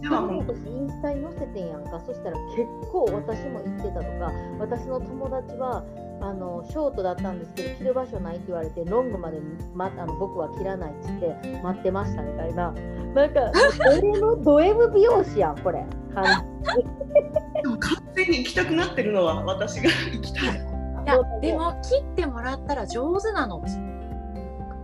[0.03, 2.01] ではもうインスタに載せてんやんか。
[2.07, 5.83] そしたら結構私も行ってたとか私の友達は
[6.21, 9.39] あのショートだったんですけど着る場所ないって言われてロングまで、
[9.75, 12.73] ま、あの僕は切らないっつって待ってましたみたいな。
[12.73, 13.53] なんか
[13.89, 15.85] 俺のド M 美容師やんこれ。
[17.63, 20.45] でも完全に行きたくなってるのは私が行きたい。
[20.45, 23.63] いやでも切ってもらったら上手なの。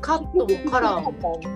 [0.01, 1.13] カットもカラーも。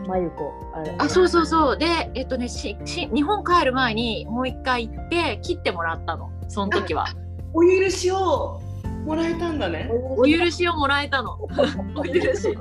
[0.07, 0.53] まゆこ
[0.99, 1.79] あそうそうそう。
[1.79, 6.31] でえっとねしし日本帰る前にもう一回行って切ってもらったの。
[6.49, 7.07] その時は。
[7.53, 8.61] お許しを
[9.05, 9.91] もらえたんだね。
[9.91, 11.39] お許しをもらえたの。
[11.97, 12.57] お許し。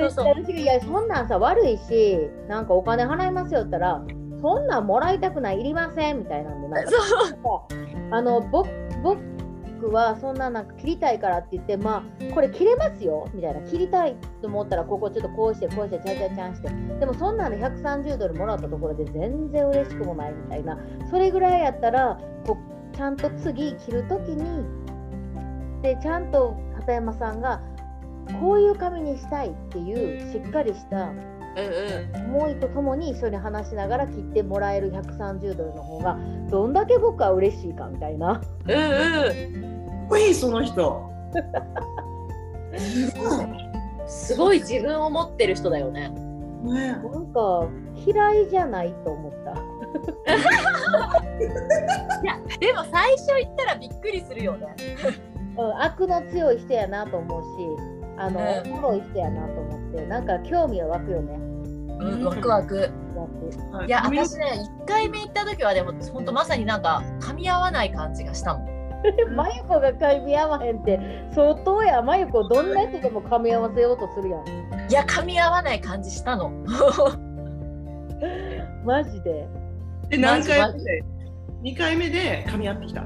[0.00, 4.02] そうそういやそんなんさ悪いしなんかお金払いますよって言ったら
[4.40, 6.92] そんなんもらいたくないいりませんみたいなんでなんか
[8.10, 8.68] あの僕
[9.02, 16.68] 僕はそんななんか切りたいからって言ってまあこれ切れますよみたいな切りたいと思ったらここちょっとこうしてこうしてちゃちゃちゃんして
[17.00, 20.78] でもそんなんで130ドルもらったところで全然嬉しくもないみたいな
[21.10, 22.56] それぐらいやったらこ
[22.92, 24.64] ちゃんと次着る時に
[25.82, 27.60] でちゃんと片山さんが
[28.40, 31.12] こういう髪にしたいっていうしっかりした
[32.14, 36.18] 思いとともに一緒に話しながら切ってもらえる130ドルの方が
[36.50, 38.40] どんだけ僕は嬉しいかみたいな。
[38.66, 40.34] うんうん。
[40.34, 41.10] その人。
[44.06, 46.10] すごい自分を持ってる人だよね。
[46.62, 47.66] ねなんか
[48.06, 49.71] 嫌いじゃないと思った。
[52.22, 54.74] いやでも最初言ったらびっくりするよね。
[55.56, 57.48] うん、悪の強い人やなと思うし
[58.16, 61.34] あの、おもろい人やなと思ってなんか興味は湧くよね。
[62.00, 62.90] うん、ワクワク。
[63.86, 68.72] いや私ね1回目行った時はでも本当まさになんか噛み合わない感じがしたもん。
[69.34, 70.98] マユコが噛み合わへんって
[71.34, 74.46] 相当やマユコどんな人でも噛み合わせようとするやん。
[74.90, 76.50] いや噛み合わない感じしたの。
[78.84, 79.48] マジで。
[80.08, 81.04] で何回目で
[81.62, 83.02] ？2回目で噛み合ってきた。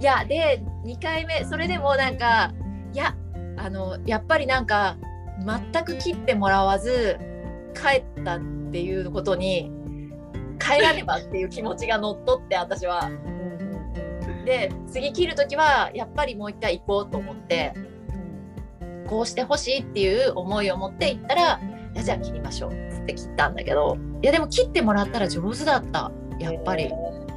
[0.00, 1.44] いやで2回目。
[1.44, 2.52] それでもなんか
[2.92, 3.14] いや
[3.56, 4.96] あのやっぱりなんか
[5.72, 7.18] 全く切ってもらわず
[7.74, 8.40] 帰ったっ
[8.72, 9.70] ていうことに
[10.58, 13.10] 帰らねばっていう気持ちが乗っ取って私は。
[14.44, 17.74] で次切る時はやっぱりもう一回行こうと思って
[19.06, 21.60] こうしてほしいっていう思いを持って行ったら
[21.94, 26.10] 「いやじゃあ切りましょう」って切ったんだけどいやでも切ってもらったら上手だった
[26.40, 26.90] やっぱり。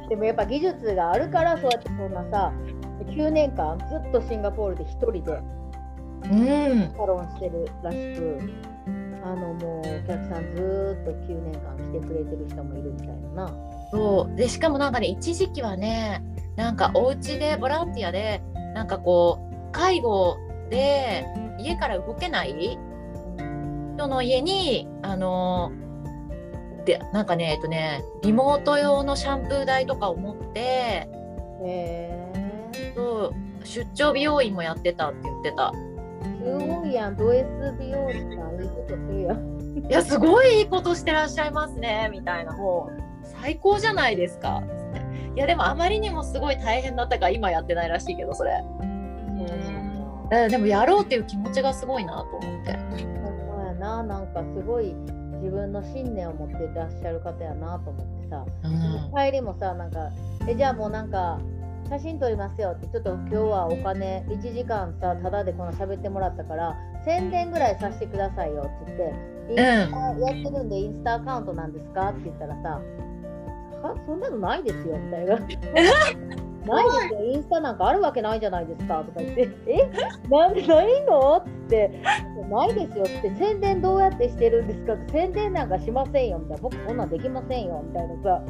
[0.08, 2.52] でもやっぱ技術があるからそうやってそんなさ
[3.06, 5.22] 9年間ずっとシンガポールで1人で
[6.96, 8.38] サロンしてるらしく、
[9.22, 13.48] あのもうお客さんずっと9年間来てくれてる人もいるみたいな。
[13.90, 16.22] そうでしかもなんかね一時期はね
[16.56, 18.42] なんかお家でボランティアで
[18.74, 20.36] なんかこう介護
[20.70, 21.24] で
[21.58, 22.78] 家から動けない
[23.96, 25.72] 人の家にあの
[26.84, 31.08] でなんかねえっとねリモート用のシャンプー台とかを持って
[32.94, 35.72] そう出張美容院もやってたって言ってた。
[36.24, 37.46] すごいやん、ド S
[37.78, 39.86] 美容師さん、いいことするやん。
[39.88, 44.62] いや、すごいいいことしてらっしゃいますね、みたいな、もう、最高じゃないですか。
[45.34, 48.62] いや、でもあまりにもすごい大変だったから、今やってないらしいけど、それ。
[48.72, 52.72] うん、でもやろうっていう気持ちがすごいなと思って。
[52.72, 54.94] そうやな、なんかすごい
[55.44, 60.10] 自分の信念を持ってらっしゃる方やなと思ってさ、うん、帰りもさ、なんか、
[60.48, 61.38] え、じゃあもうなんか、
[61.90, 66.74] 写真撮りますよってちょっと今日はお金1時間さただでこの喋ってもらったから
[67.04, 69.14] 宣伝ぐらいさせてくださいよって言って
[69.50, 72.80] インスタやってるんでインスタアカウントなんですかって言ったらさ
[73.82, 73.94] は？
[74.06, 75.38] そんなのないですよみたいな。
[76.66, 79.90] ないですよ、インスタなんかあるわけないじゃないですかとか言って、え？
[80.28, 81.36] なんでないの？
[81.36, 82.00] って、
[82.50, 84.94] ないですよって、宣伝どうやってしてるんですか？
[84.94, 88.42] って、宣伝なんかしませんよみたいな、僕そんなんできませんよみたいなさ、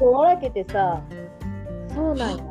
[0.04, 1.00] 笑けてさ、
[1.94, 2.44] そうなんや。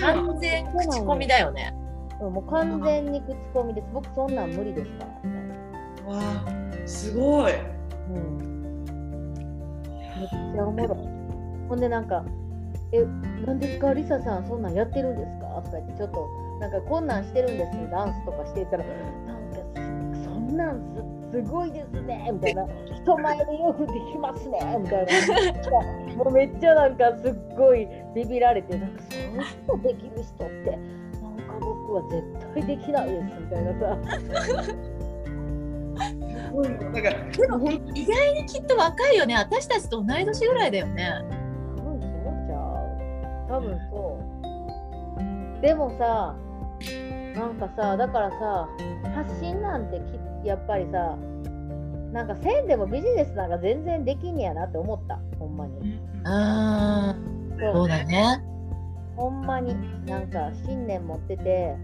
[0.00, 1.74] 完全口コミだよね。
[2.20, 3.86] もう完全に口コミです。
[3.92, 5.06] 僕そんなん無理ですか
[6.08, 6.14] ら。
[6.16, 6.44] わあ、
[6.86, 7.52] すごい。
[8.10, 8.84] うん。
[8.84, 10.98] めっちゃおもろい。
[11.68, 12.24] ほんでなんか、
[12.92, 13.04] え、
[13.46, 15.46] なんですか、リサさん、そんなんやってるんですか？
[15.62, 16.28] とか言って、ちょっと、
[16.60, 18.94] なんかこんなんしてるんです、ダンスとかしてたら、なん
[19.50, 19.58] か、
[20.24, 22.30] そんなんすすごいですね。
[22.32, 22.66] みたいな。
[23.02, 24.78] 人前でよくできますね。
[24.80, 25.12] みたいな。
[26.16, 32.24] もうめっちゃなんかすっごいビビられてなんかそういう人できる人ってなんか僕は絶
[32.54, 33.24] 対できないです。
[33.40, 33.98] みたいなさ。
[36.58, 39.34] なんかでも意外にきっと若いよね。
[39.36, 41.12] 私たちと同い年ぐらいだよね
[43.48, 44.18] 多分そ
[45.58, 45.62] う。
[45.62, 46.36] でもさ
[47.34, 48.68] なんかさだからさ
[49.14, 49.98] 発信なんて
[50.44, 51.16] きやっぱりさ
[52.12, 55.18] なんか1000でもビジネスなんか全然できんやなって思った。
[55.38, 56.00] ほんまに。
[56.24, 57.16] ああ
[57.72, 57.88] そう。
[57.88, 58.42] だね。
[59.16, 59.74] ほんまに。
[60.06, 61.74] なんか信念持ってて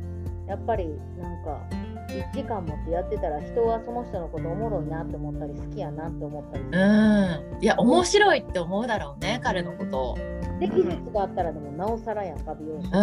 [0.49, 0.87] やっぱり
[1.19, 1.61] なんか
[2.09, 7.63] 1時間持ってやってたら人はその人のことおもろいなって思ったり好きやなって思ったりうん。
[7.63, 10.17] いや面白いって思うだろうね彼のこと
[10.61, 12.97] で技術があったらでもなおさらやんか美容師う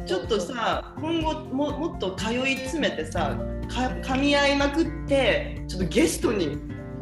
[0.00, 0.06] ん。
[0.06, 3.36] ちょっとさ今後ももっと通い詰めてさ
[3.68, 6.58] か噛み合いまくってちょっとゲストに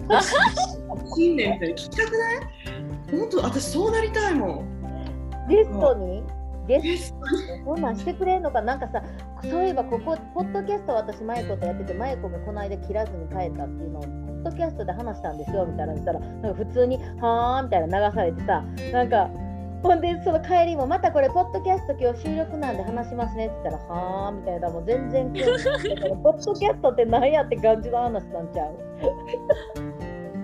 [1.16, 2.38] 新年って聞きたくない？
[3.20, 4.66] 本当私そうなりたいもん。
[5.48, 6.22] ゲストに？
[6.68, 7.18] ゲスト
[7.56, 7.64] に？
[7.64, 8.60] こんなんしてくれんのか？
[8.60, 9.02] なんかさ
[9.42, 14.02] そういえばここポッドキャスト私マイコとやっててマイコがこの間切らずに帰ったっていうのを
[14.50, 19.30] ドキャストで話したんですよみたいな言ったらなんか普通に「はあ」みたいな流されてさなんか
[19.82, 28.74] ほんでその帰りもまたこれポッドキャスト今日収録なんで話しますねって言ったらはあみたいなもう全然興味ないポッドキャストって何やって感じの話なんちゃう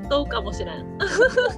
[0.09, 0.99] そうかもしれん。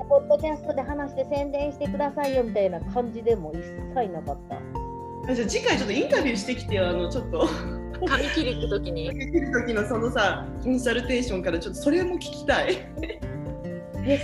[0.08, 3.58] ポッドキャストで話して宣伝してくださいよみたいな感じでも一
[3.94, 5.34] 切なかった。
[5.34, 7.46] じゃあ次回ちょっとインタビューしてきてよあのちょっと
[8.06, 9.08] 髪切りく時に。
[9.08, 12.76] 髪切る時のそのさコンサルテーションからちょっとそれも聞きたい。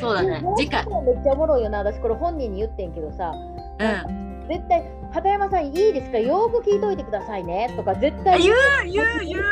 [0.01, 0.43] そうだね。
[0.57, 0.85] 次回。
[0.87, 1.79] めっちゃおもろいよな。
[1.79, 3.33] 私これ本人に言ってんけどさ。
[3.79, 4.47] うん。
[4.47, 6.18] 絶対片山さんいいですか？
[6.18, 8.55] よく聞いといてくださいねとか絶対言う
[8.85, 9.43] 言う言う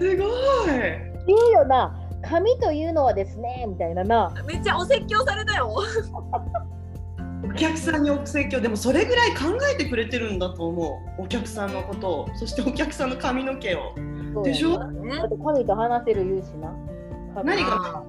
[0.00, 0.28] すごい
[1.28, 5.72] 言うよな紙というのはですねみたいななめっちゃお説教されたよ
[7.42, 11.22] お客さんにお説教でもそれぐらい考えてくれてるんだと思う。
[11.22, 12.28] お客さんのことを。
[12.34, 13.94] そしてお客さんの髪の毛を。
[14.44, 16.74] でしょ、ね、だって髪と話せる言うしな。
[17.42, 18.04] 何が？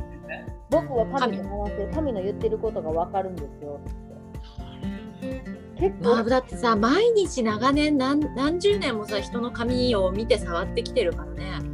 [0.69, 3.79] 僕は神と話せ神の言ってることが分かるんですよ。
[5.77, 11.70] 結構、まあ、だってさ毎日長年何何十年もさ人の髪を見て触ってきてるからね、うん、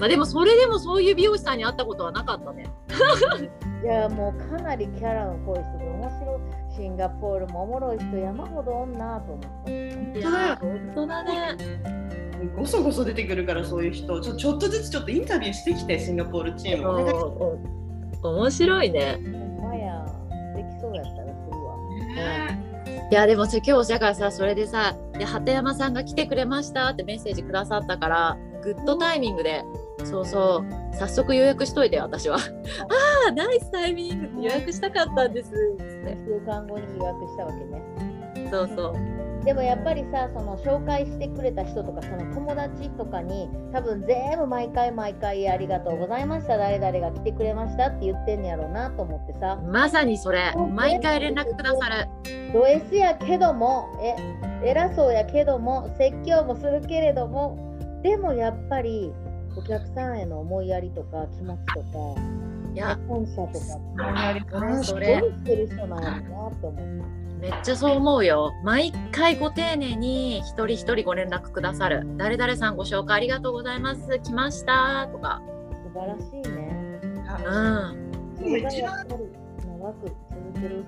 [0.00, 2.64] まあでもそれでもそういう美容師さんに会ったことはなかったね。
[3.84, 6.74] いやもうかなりキャラの濃い人で面白い。
[6.74, 9.70] シンガポールもおもろい人山ほどおんなと思った。
[9.70, 11.56] いや本当だね。
[12.56, 17.58] ごそごそ出てくるからそういう人ちょちょっとずつちょっとインタビューしてきてシンガポールチーム
[18.22, 19.18] 面白いね。
[19.62, 20.06] まや。
[20.56, 21.76] できそうやったらするわ、
[23.10, 29.64] いやでも今日だからさそれでさで鳩山さんが来てくれましたってメッセージくださったからグッドタイミングで
[30.04, 30.94] そうそう。
[30.94, 32.36] 早速予約しといて私は。
[32.36, 32.40] あ。
[33.28, 34.26] あナイスタイミング。
[34.26, 35.50] って予約したかったんです。
[35.50, 35.84] って
[36.14, 38.48] 2週間後に予約したわけね。
[38.50, 39.20] そうそう。
[39.44, 46.58] でもやっぱりさその紹介してくれた人とかその友達とかに多分全部毎回毎回ありがとうございました。
[46.58, 49.56] 誰々が来てくれましたって言ってんやろうなと思ってさ。
[49.56, 50.52] まさにそれ。
[50.74, 51.56] 毎回連絡。
[51.56, 52.06] くださる
[52.52, 55.12] ド S やけどもえ偉そう。
[55.12, 57.56] やけども説教もするけれども
[58.02, 59.12] でもやっぱり
[59.60, 62.20] お客さんへの思いやりとか気持ちとか
[62.72, 67.20] いや感謝とかそれしてる人なんやなって思って。
[67.40, 68.52] めっちゃそう思うよ。
[68.64, 72.06] 毎回ご丁寧に一人一人ご連絡くださる。
[72.18, 74.18] 誰々さんご紹介ありがとうございます。
[74.22, 75.40] 来ましたとか。
[75.94, 77.00] 素晴らしいね。
[77.02, 78.36] うん。
[78.36, 79.24] それがやっぱり
[79.66, 80.84] 長く続ける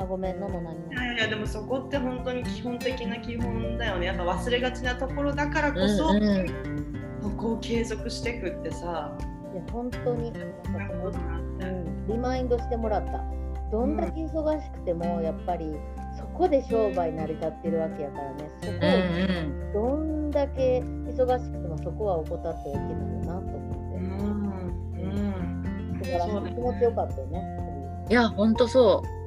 [0.00, 4.06] あ、ごめん、のの何いやいや、でもそこって本当に基本的な基本だよね。
[4.06, 6.89] やっぱ忘れがちなところだからこそ、うんうん、
[7.22, 9.12] そこを継続していくってさ。
[9.52, 13.24] いや、本当に、うん、リマインドしてもらった。
[13.70, 15.76] どんだけ忙しくてもやっぱり
[16.18, 18.50] そこで商売成り立ってるわけやからね。
[18.60, 18.66] そ
[19.78, 24.50] こをどんだけ忙しくてもそこは怠ってはいけないよなと思って、うん。
[24.96, 25.06] う
[25.94, 27.42] ん、だから気持ちよかったよね。
[28.08, 29.19] いやほんとそう、ね、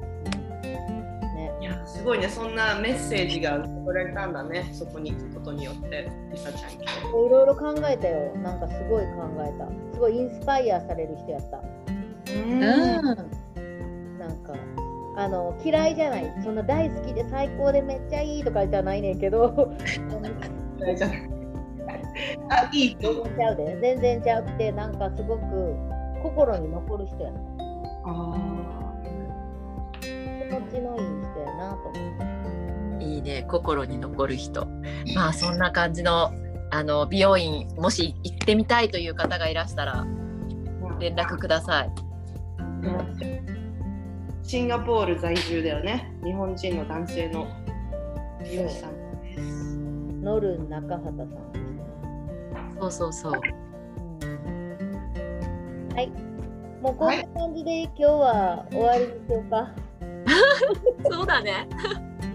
[1.64, 2.28] いやすごいね。
[2.28, 4.68] そんなメッセージが送られたんだね。
[4.74, 6.10] そこに行くことによって。
[6.30, 6.76] りさちゃんい
[7.14, 8.36] ろいろ考えたよ。
[8.36, 9.66] なんかすごい考えた。
[9.94, 11.62] すごいインスパイアされる人やった。
[12.30, 12.60] うん。
[12.60, 13.16] なん
[14.44, 14.52] か
[15.16, 16.30] あの嫌いじゃない。
[16.44, 19.72] そんな大好きで最高でめっちゃいいとかじゃないねんけど。
[22.50, 23.78] あいい全然ちゃうで。
[23.80, 25.74] 全然ちゃうくてなんかすごく
[26.22, 27.40] 心に残る人やな
[28.04, 28.53] あ
[30.74, 34.66] ちのいい人やなと思っていいね心に残る人。
[35.14, 36.32] まあそんな感じの
[36.70, 40.04] あの美容院もし行ってみたいという方がいらしたら
[40.98, 41.92] 連絡ください。
[42.58, 43.44] うん。
[44.42, 46.12] シンガポール在住だよね。
[46.24, 47.46] 日本人の男性の
[48.42, 49.04] 美容師さん。
[49.22, 49.76] です
[50.22, 51.28] ノルン中畑さん
[52.80, 53.32] そうそうそう、
[54.22, 56.10] うん、はい。
[56.80, 59.70] もうこんな感じで今日は終わりでしょうか、
[61.10, 61.68] そうだね。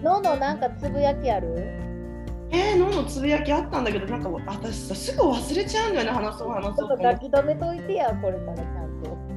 [0.02, 1.56] ののなんかつぶやきある？
[2.52, 9.30] えー、ののつぶやきあったんだけどなんか私さすぐ忘れちゃうんだよね話そう話そうちょっと書き留めといてやこれからちゃんと。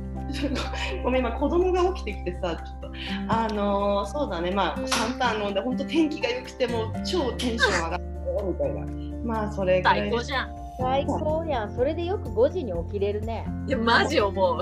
[1.04, 2.92] ごめん今子供が起きてきてさちょっと。
[3.28, 4.50] あのー、そうだね。
[4.50, 8.86] まあシャンタン飲んで本当天気が良くても超テンション上がってみたいな。
[9.24, 10.00] まあそれぐらい。
[10.00, 10.50] 最高じゃん。
[10.80, 11.76] 最高やん。
[11.76, 13.46] それでよく5時に起きれるね。
[13.68, 14.62] いやマジ思う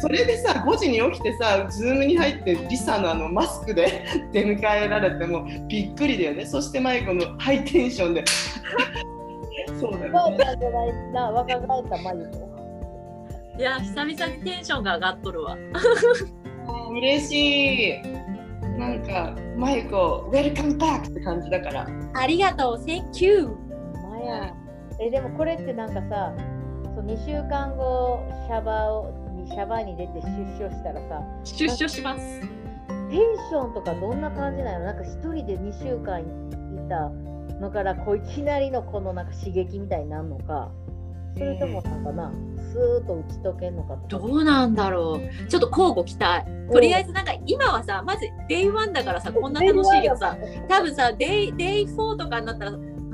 [0.00, 6.46] それでさ5時に起きてさズームに入ってリサのあのマスクで 出迎えられてもびっくりだよね。
[6.46, 8.24] そしてマイコの ハイテンションで。
[9.80, 10.38] そうだよね。
[10.60, 11.30] じゃないな。
[11.30, 12.52] 若返ったマユコ。
[13.58, 15.56] いや久々にテンションが上がっとるわ。
[16.90, 18.02] 嬉しい。
[18.78, 21.86] なんかマイコ welcome back って感じだから。
[22.14, 22.84] ありがとう。
[22.84, 23.48] Thank you
[24.10, 24.54] まや。
[25.00, 26.32] えでもこれってなんかさ
[26.94, 30.22] そう2週間後シャバをシャバに出て出
[30.58, 32.40] 所したらさ出所します。
[33.10, 33.20] テン
[33.50, 34.84] ションとかどんな感じなの？
[34.86, 36.24] なんか一人で2週間い
[36.88, 37.10] た
[37.60, 40.70] のからこういきなりのこのなんか刺激みたいになるのか。
[41.34, 45.48] それともなんかな、スーッと打ち解けんのかどうなんだろう。
[45.48, 46.46] ちょっと交互期待。
[46.70, 48.20] とりあえずなんか今はさまず
[48.50, 50.36] デイ1だからさこんな楽しいけどさ
[50.68, 52.72] 多分さデイデイ4とかになったら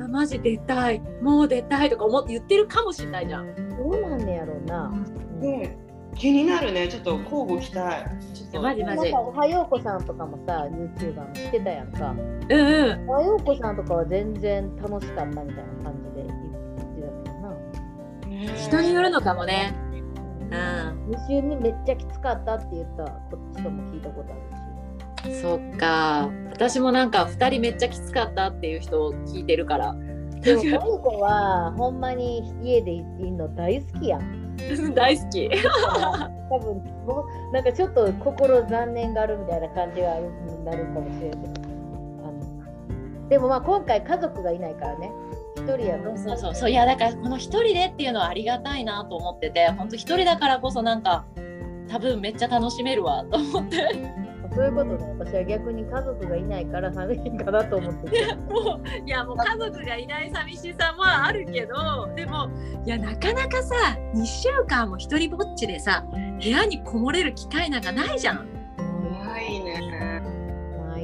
[0.09, 3.55] マジ出たいもう出たいとか思って言ってるかもしれないじゃん。
[3.76, 4.91] どうなんねやろうな、
[5.41, 5.79] ね
[6.19, 6.89] 気になるね。
[6.89, 8.05] ちょっと交互期待。
[8.61, 9.12] マジマジ。
[9.12, 12.11] おはようこさんとかもさ YouTuber もしてたやんか。
[12.11, 13.09] うんうん。
[13.09, 16.09] おはようこさんとかは全然楽しかったみたいな感じ
[18.69, 19.75] 人によるのかもね。
[20.51, 25.41] うん、2週目めっちゃきつかったって言ったこっちとも聞いたことあるし。
[25.41, 26.31] そっか。
[26.51, 29.95] 私もなんか2人めっちゃきつかったっていう人を聞いてるから。
[30.41, 34.47] でもマユコはほんまに家でいるの大好きやん。
[34.94, 35.50] 大好き。
[36.50, 41.68] 多分もうなんかちょっと心残念があるみたいな感じがあるになるかもしれない
[43.28, 45.12] でもまあ今回家族がいないからね
[45.56, 46.70] 一人やそうそうそう。
[46.70, 51.26] いやだからこの一人でっていうのはありがたいなと思ってて本当一人だからこそなんか
[51.88, 54.28] 多分めっちゃ楽しめるわと思って。
[54.59, 62.50] そういうことね私は逆に家族がいないから寂しいかなと思って いやもういやもう家族がいない寂しさもあるけどでも
[62.84, 63.76] いやなかなかさ
[64.16, 66.04] 2週間も一人ぼっちでさ
[66.42, 68.48] 部屋にこもれる機会なんかないじゃん。
[69.24, 70.24] ないね。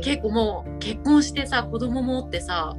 [0.02, 2.74] 結構もう結婚してさ子供もおってさ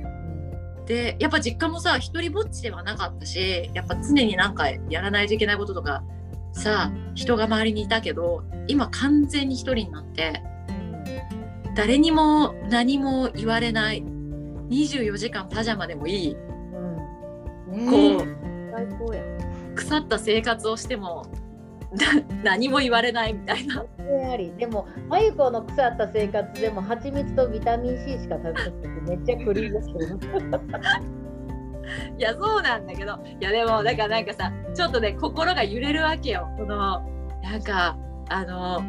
[0.86, 6.03] でやっぱ実家もさ一人ぼっちではなかったしやっぱ常になんかやらないといけないこととか
[6.51, 10.43] さ人が周りにいたけど今完全に一人になって
[11.76, 14.03] 誰にも何も言われない。
[14.70, 16.36] 24時間パジャマでもいい、
[17.72, 21.26] うん、こう腐った生活をしても
[22.43, 23.86] 何も言われないみたいな。
[24.32, 24.51] あり。
[24.58, 30.20] でもまゆこの腐った生活でも蜂蜜とビタミン C しか食べなくてめっちゃクリームしてる。
[32.18, 33.14] いやそうなんだけど。
[33.39, 36.49] いやでもだからなんかさちょっとね心が揺れるわけよ。
[36.58, 37.01] この
[37.43, 37.97] なんか
[38.30, 38.82] あの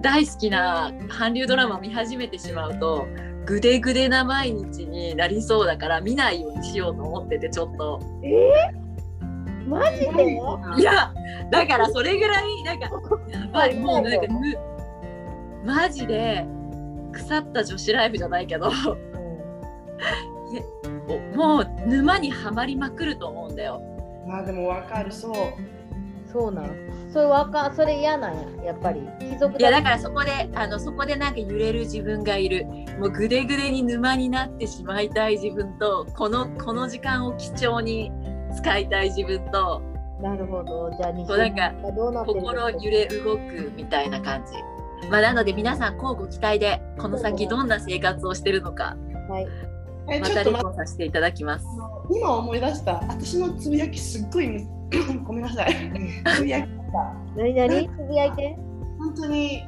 [0.00, 3.06] 大好きな韓流ドラマを見始めてしまうと
[3.44, 8.00] ぐでぐでな毎日になりそうだから見ないようにしようと思っててちょっと。
[8.22, 10.34] えー、マジで？
[10.80, 11.12] いや
[11.50, 12.86] だからそれぐらいなんか
[13.28, 14.58] やばいもうなんか む
[15.64, 16.46] マジで
[17.12, 18.70] 腐った女子ライブじゃないけど
[21.36, 23.80] もう沼にはまりまくると思うんだよ。
[24.26, 25.34] まあでもわかるそう。
[26.30, 26.68] そうなの。
[27.12, 29.00] それわかそれ嫌なんややっぱり。
[29.20, 32.66] 貴族いやだからそこであのそこでなんか揺れる自分がいる。
[32.98, 38.10] もうぐでぐでに沼になってしまいたい自分とこのこの時間を貴重に
[38.56, 39.82] 使いたい自分と。
[40.22, 40.90] なるほど。
[40.96, 41.72] じゃあそうなんか？
[42.26, 44.52] 心揺れ動くみたいな感じ。
[45.10, 48.96] まあなので皆さん交互期待でこの先どんな生活をしてるのか、
[49.28, 49.46] はい、
[50.06, 51.66] またリポさせていただきます。
[52.10, 52.94] 今思い出した。
[53.08, 54.48] 私のつぶやきすっごい
[55.24, 55.74] ごめんなさい。
[56.36, 56.68] つぶやき
[57.36, 57.88] 何何？
[57.88, 58.56] つぶやいて。
[58.98, 59.62] 本当に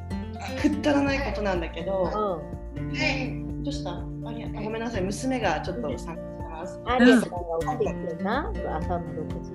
[0.60, 2.42] くったらないことなんだけど、
[2.76, 3.90] うん、えどうした？
[3.90, 5.02] あごめんなさい。
[5.02, 6.80] 娘がちょっと参加してます。
[6.84, 6.98] あん。
[6.98, 9.52] が起きてきてな朝の6時。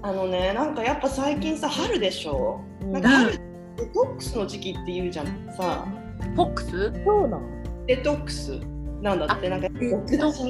[0.00, 3.32] あのねなんかやっぱ最近さ春でしょ、うん、なんか春
[3.76, 5.26] デトックスの時期って言うじゃん。
[5.56, 5.84] さ。
[6.34, 6.92] フォックス？
[7.04, 7.42] そうなん
[7.86, 8.60] デトックス
[9.02, 10.16] なんだってなんかックス。
[10.16, 10.48] ックス。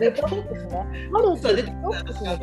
[0.00, 2.34] デトックスね。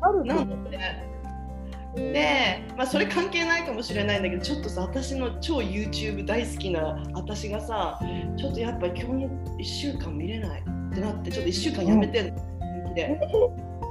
[0.00, 0.22] 春っ
[0.70, 7.98] てでで、まあ、それ関係ないかもしれないんだけどちょっとさ私の超 YouTube 大好きな私がさ
[8.36, 10.64] ちょっとやっぱり今日の1週間見れないっ
[10.94, 12.42] てなってちょっと1週間やめてんの、
[12.88, 13.18] うん、で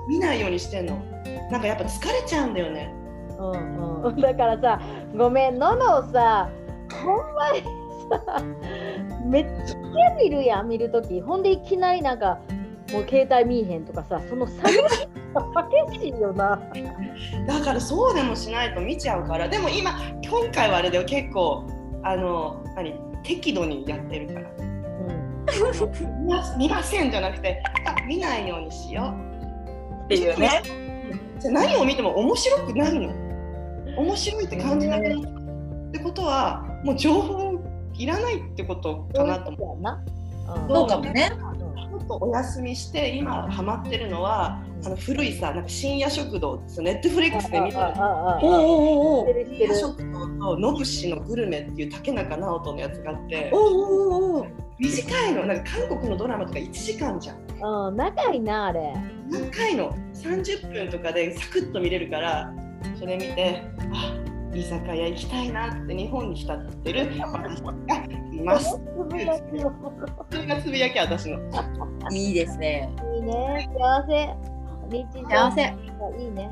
[0.09, 1.01] 見ないようにしてんの。
[1.49, 2.93] なんかやっぱ疲れちゃうんだよね、
[3.37, 4.81] うんうん、だからさ
[5.15, 6.49] ごめんののさ
[7.03, 7.63] ほんまに
[8.09, 8.43] さ
[9.25, 12.39] めっちゃ見るやん見るときほんでいきなりなんか
[12.91, 14.71] もう携帯見えへんとかさその差が
[15.89, 16.61] 激しいよな。
[17.47, 19.91] だからそうでもしないと見ちゃうからでも今
[20.23, 21.65] 今回はあれで結構
[22.03, 22.93] あの何
[23.23, 24.63] 適度にやってるから、う
[26.55, 29.13] ん、見ませんじゃなくてあ見ないようにしよ
[30.01, 30.05] う。
[30.05, 30.61] っていうね。
[31.39, 33.23] じゃ何を見ても面白くなるの。
[33.97, 35.19] 面白いって感じなくなる、
[35.89, 37.59] ってことはもう情報
[37.95, 40.69] いらないってことかなと思う。
[40.69, 41.31] そうかもね。
[42.07, 47.83] とお休みして今ハマってるのはあの古いさなんか深夜食堂ネットフリックスで見てる
[49.47, 53.51] 深夜食堂とノブシのグルメっていう竹中直人のやつがあって
[54.79, 55.45] 短いの。
[55.45, 57.37] なんか韓国のドラマとか1時間じゃん。
[57.87, 58.93] うん、長いなあれ。
[59.29, 59.95] 長いの。
[60.13, 62.53] 30分とかでサクッと見れるから
[62.99, 63.63] それ見て
[63.93, 64.22] あ
[64.53, 67.73] 居酒屋行きたいなって日本に浸ってる私が
[68.31, 68.69] います。
[68.69, 69.25] それ
[70.45, 71.39] がつぶやき私の。
[72.11, 72.89] いいですね。
[73.15, 73.69] いいね。
[73.73, 74.35] 幸せ。
[75.27, 75.75] 幸せ。
[76.19, 76.51] いいね。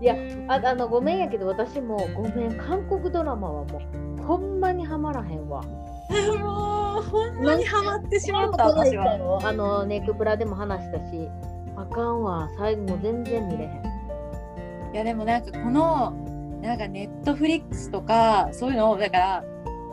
[0.00, 0.16] いや
[0.48, 3.82] ああのごめんやけど私もごめん韓国ドラマはも
[4.18, 5.62] うほんまにはまらへんわ。
[5.62, 9.40] もうほんまにはまってしまった私は。
[9.42, 11.28] あのネクプラでも話したし
[11.76, 14.94] あかんわ最後も全然見れへん。
[14.94, 16.14] いやでもなんかこの
[16.62, 19.44] なんかネットフリックスとかそういうのをだから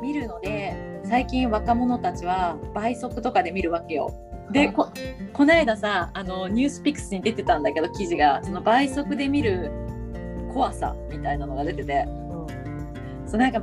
[0.02, 4.14] 見るので最近若者たちは倍速とかで見るわけよ。
[4.52, 4.90] でこ
[5.34, 9.72] この間さあのニュースピックスに出てたんだけど記事がその倍速で見る
[10.54, 12.12] 怖さみたいなのが出てて、う
[12.46, 13.62] ん、そうなんか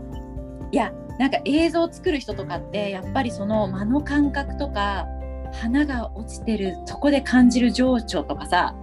[0.70, 5.06] いやなんか映像を作る人とかってやっぱりその間の感覚とか
[5.52, 8.74] 花が落ちてるそこで感じる情緒とかさ、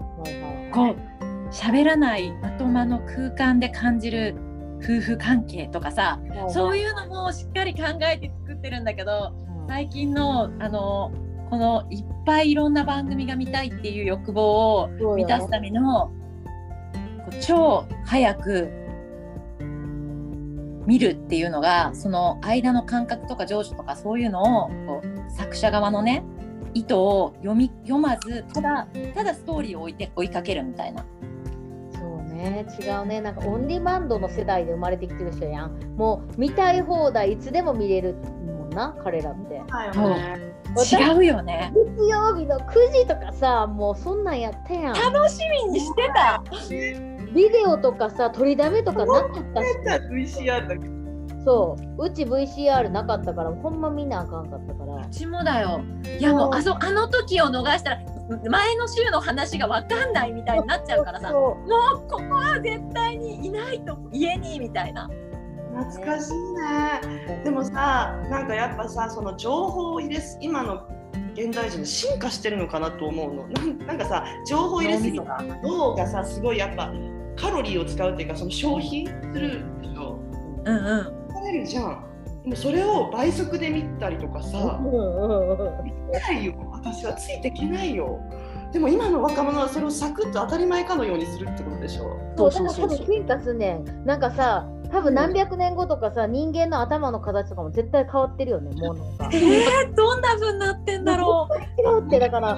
[0.71, 1.10] こう
[1.51, 4.35] 喋らないまとまの空間で感じる
[4.83, 9.33] 夫婦関係とかさ、そういうのもしっかり考えて作ってるんだけど、
[9.67, 11.11] 最近のあの
[11.49, 16.11] このいっぱいいろんな番組が見たいっていう欲望を満たすための、
[17.41, 18.69] 超早く
[20.87, 26.23] 見るっていうのがその間の感覚とか情緒とかそういうのをこう作者側のね
[26.73, 31.05] 意図を読み読まずただただストーリーを追いて追いかけるみたいな。
[32.41, 39.61] ね違うねなんかオンリバンドの世代で生まれてきてる人やんもう見たい放題いつでも見れるもんな彼らって。
[40.71, 41.73] 違うよね。
[41.75, 42.63] 月曜日の9
[42.93, 44.93] 時とかさもうそんなんやったやん。
[44.93, 46.41] 楽しみにしてた。
[47.33, 49.67] ビデオとかさ取りだめとかなかったし。
[50.09, 51.01] VCR だけ
[51.43, 55.81] そううち VCR なかったからほんま見なあかんかったからうちもだよ
[56.19, 58.01] いやもうあそあの時を逃したら
[58.49, 61.31] 前の週の話が分かんないみたいになっちゃうからさ。
[61.31, 65.09] もうここは絶対にいないと家にみたいな。
[65.75, 67.41] 懐かしいね。
[67.43, 70.87] でもさなんかやっぱさその情報を入れす今の
[71.33, 73.47] 現代人進化してるのかなと思うの。
[73.85, 76.93] なんかさ情報入れすぎた脳がさすごいやっぱ
[77.35, 80.19] カロリーを使うっていうかその消費するでしょ
[80.65, 81.21] うんうん。
[81.51, 82.10] れるじゃん。
[82.43, 88.19] でもそれを倍速で見たりとかさ、見ないよ私はついていけないよ。
[88.71, 92.17] でも今の若者はそれをサクッと当たり前かのようにするってことでしょ。
[92.37, 93.05] そうそうそうそう。
[93.05, 94.05] 進化すんねん。
[94.05, 99.29] なんかさ、多分何百年後とかさ、人間の頭の形とかも絶対変わってるよね、もうなんか。
[99.35, 101.81] えー、どんな風になってんだろう。
[101.81, 102.57] 違うってだから。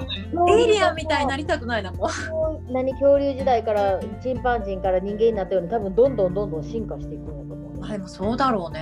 [0.50, 2.72] エイリアンみたいになりたくないなもう。
[2.72, 7.92] 何恐竜時代からチンパンジーから人間になったように多分どんどんどんどん進化していくんやと思う、ね。
[7.92, 8.82] でもそうだろうね。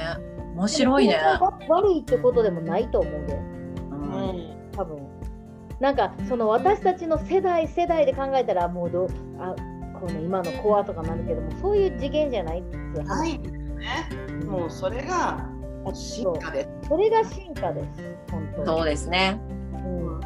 [0.55, 1.19] 面白いね。
[1.67, 3.33] 悪いってことでもないと思うで。
[3.33, 3.41] うん、
[4.71, 4.99] 多分。
[5.79, 9.07] なんかその私たちの世代世代で考えたらもうど
[9.39, 9.55] あ
[9.99, 13.39] この今のコアとかなるけどもそういう次元じゃないって話。
[13.39, 13.65] ですね。
[14.45, 15.49] もうそれが
[15.93, 16.69] 進化です。
[16.87, 18.15] それが進化です。
[18.29, 18.67] 本当に。
[18.67, 19.41] そうですね。
[19.73, 20.19] うん。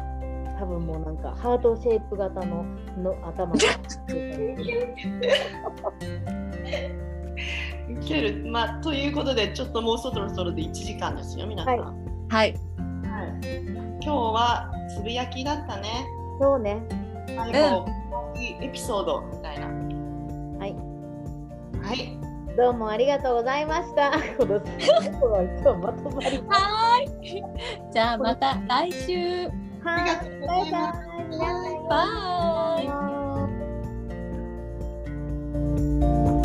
[0.58, 2.64] 多分もうなんかハートシェイプ型の
[2.98, 3.58] の頭が。
[7.88, 11.88] 受ける、まあ、ということでちょっともうそろそろで1時間ですよ皆さん、はい、
[12.28, 12.56] はい、はい、
[14.02, 16.06] 今日はつぶやきだったね。
[16.40, 16.82] そうね。
[17.26, 17.86] 最後、
[18.34, 19.66] うん、エピソードみたいな。
[19.66, 20.74] はい。
[21.82, 22.18] はい。
[22.56, 24.12] どうもありがとうございました。
[24.12, 24.16] ま
[25.92, 27.42] とまりはい
[27.92, 29.48] じゃあまた来週。
[29.82, 30.06] はい。
[30.46, 30.92] バイバイ。
[31.38, 31.86] バイバイ。
[31.88, 33.02] バイバ
[36.32, 36.35] イ。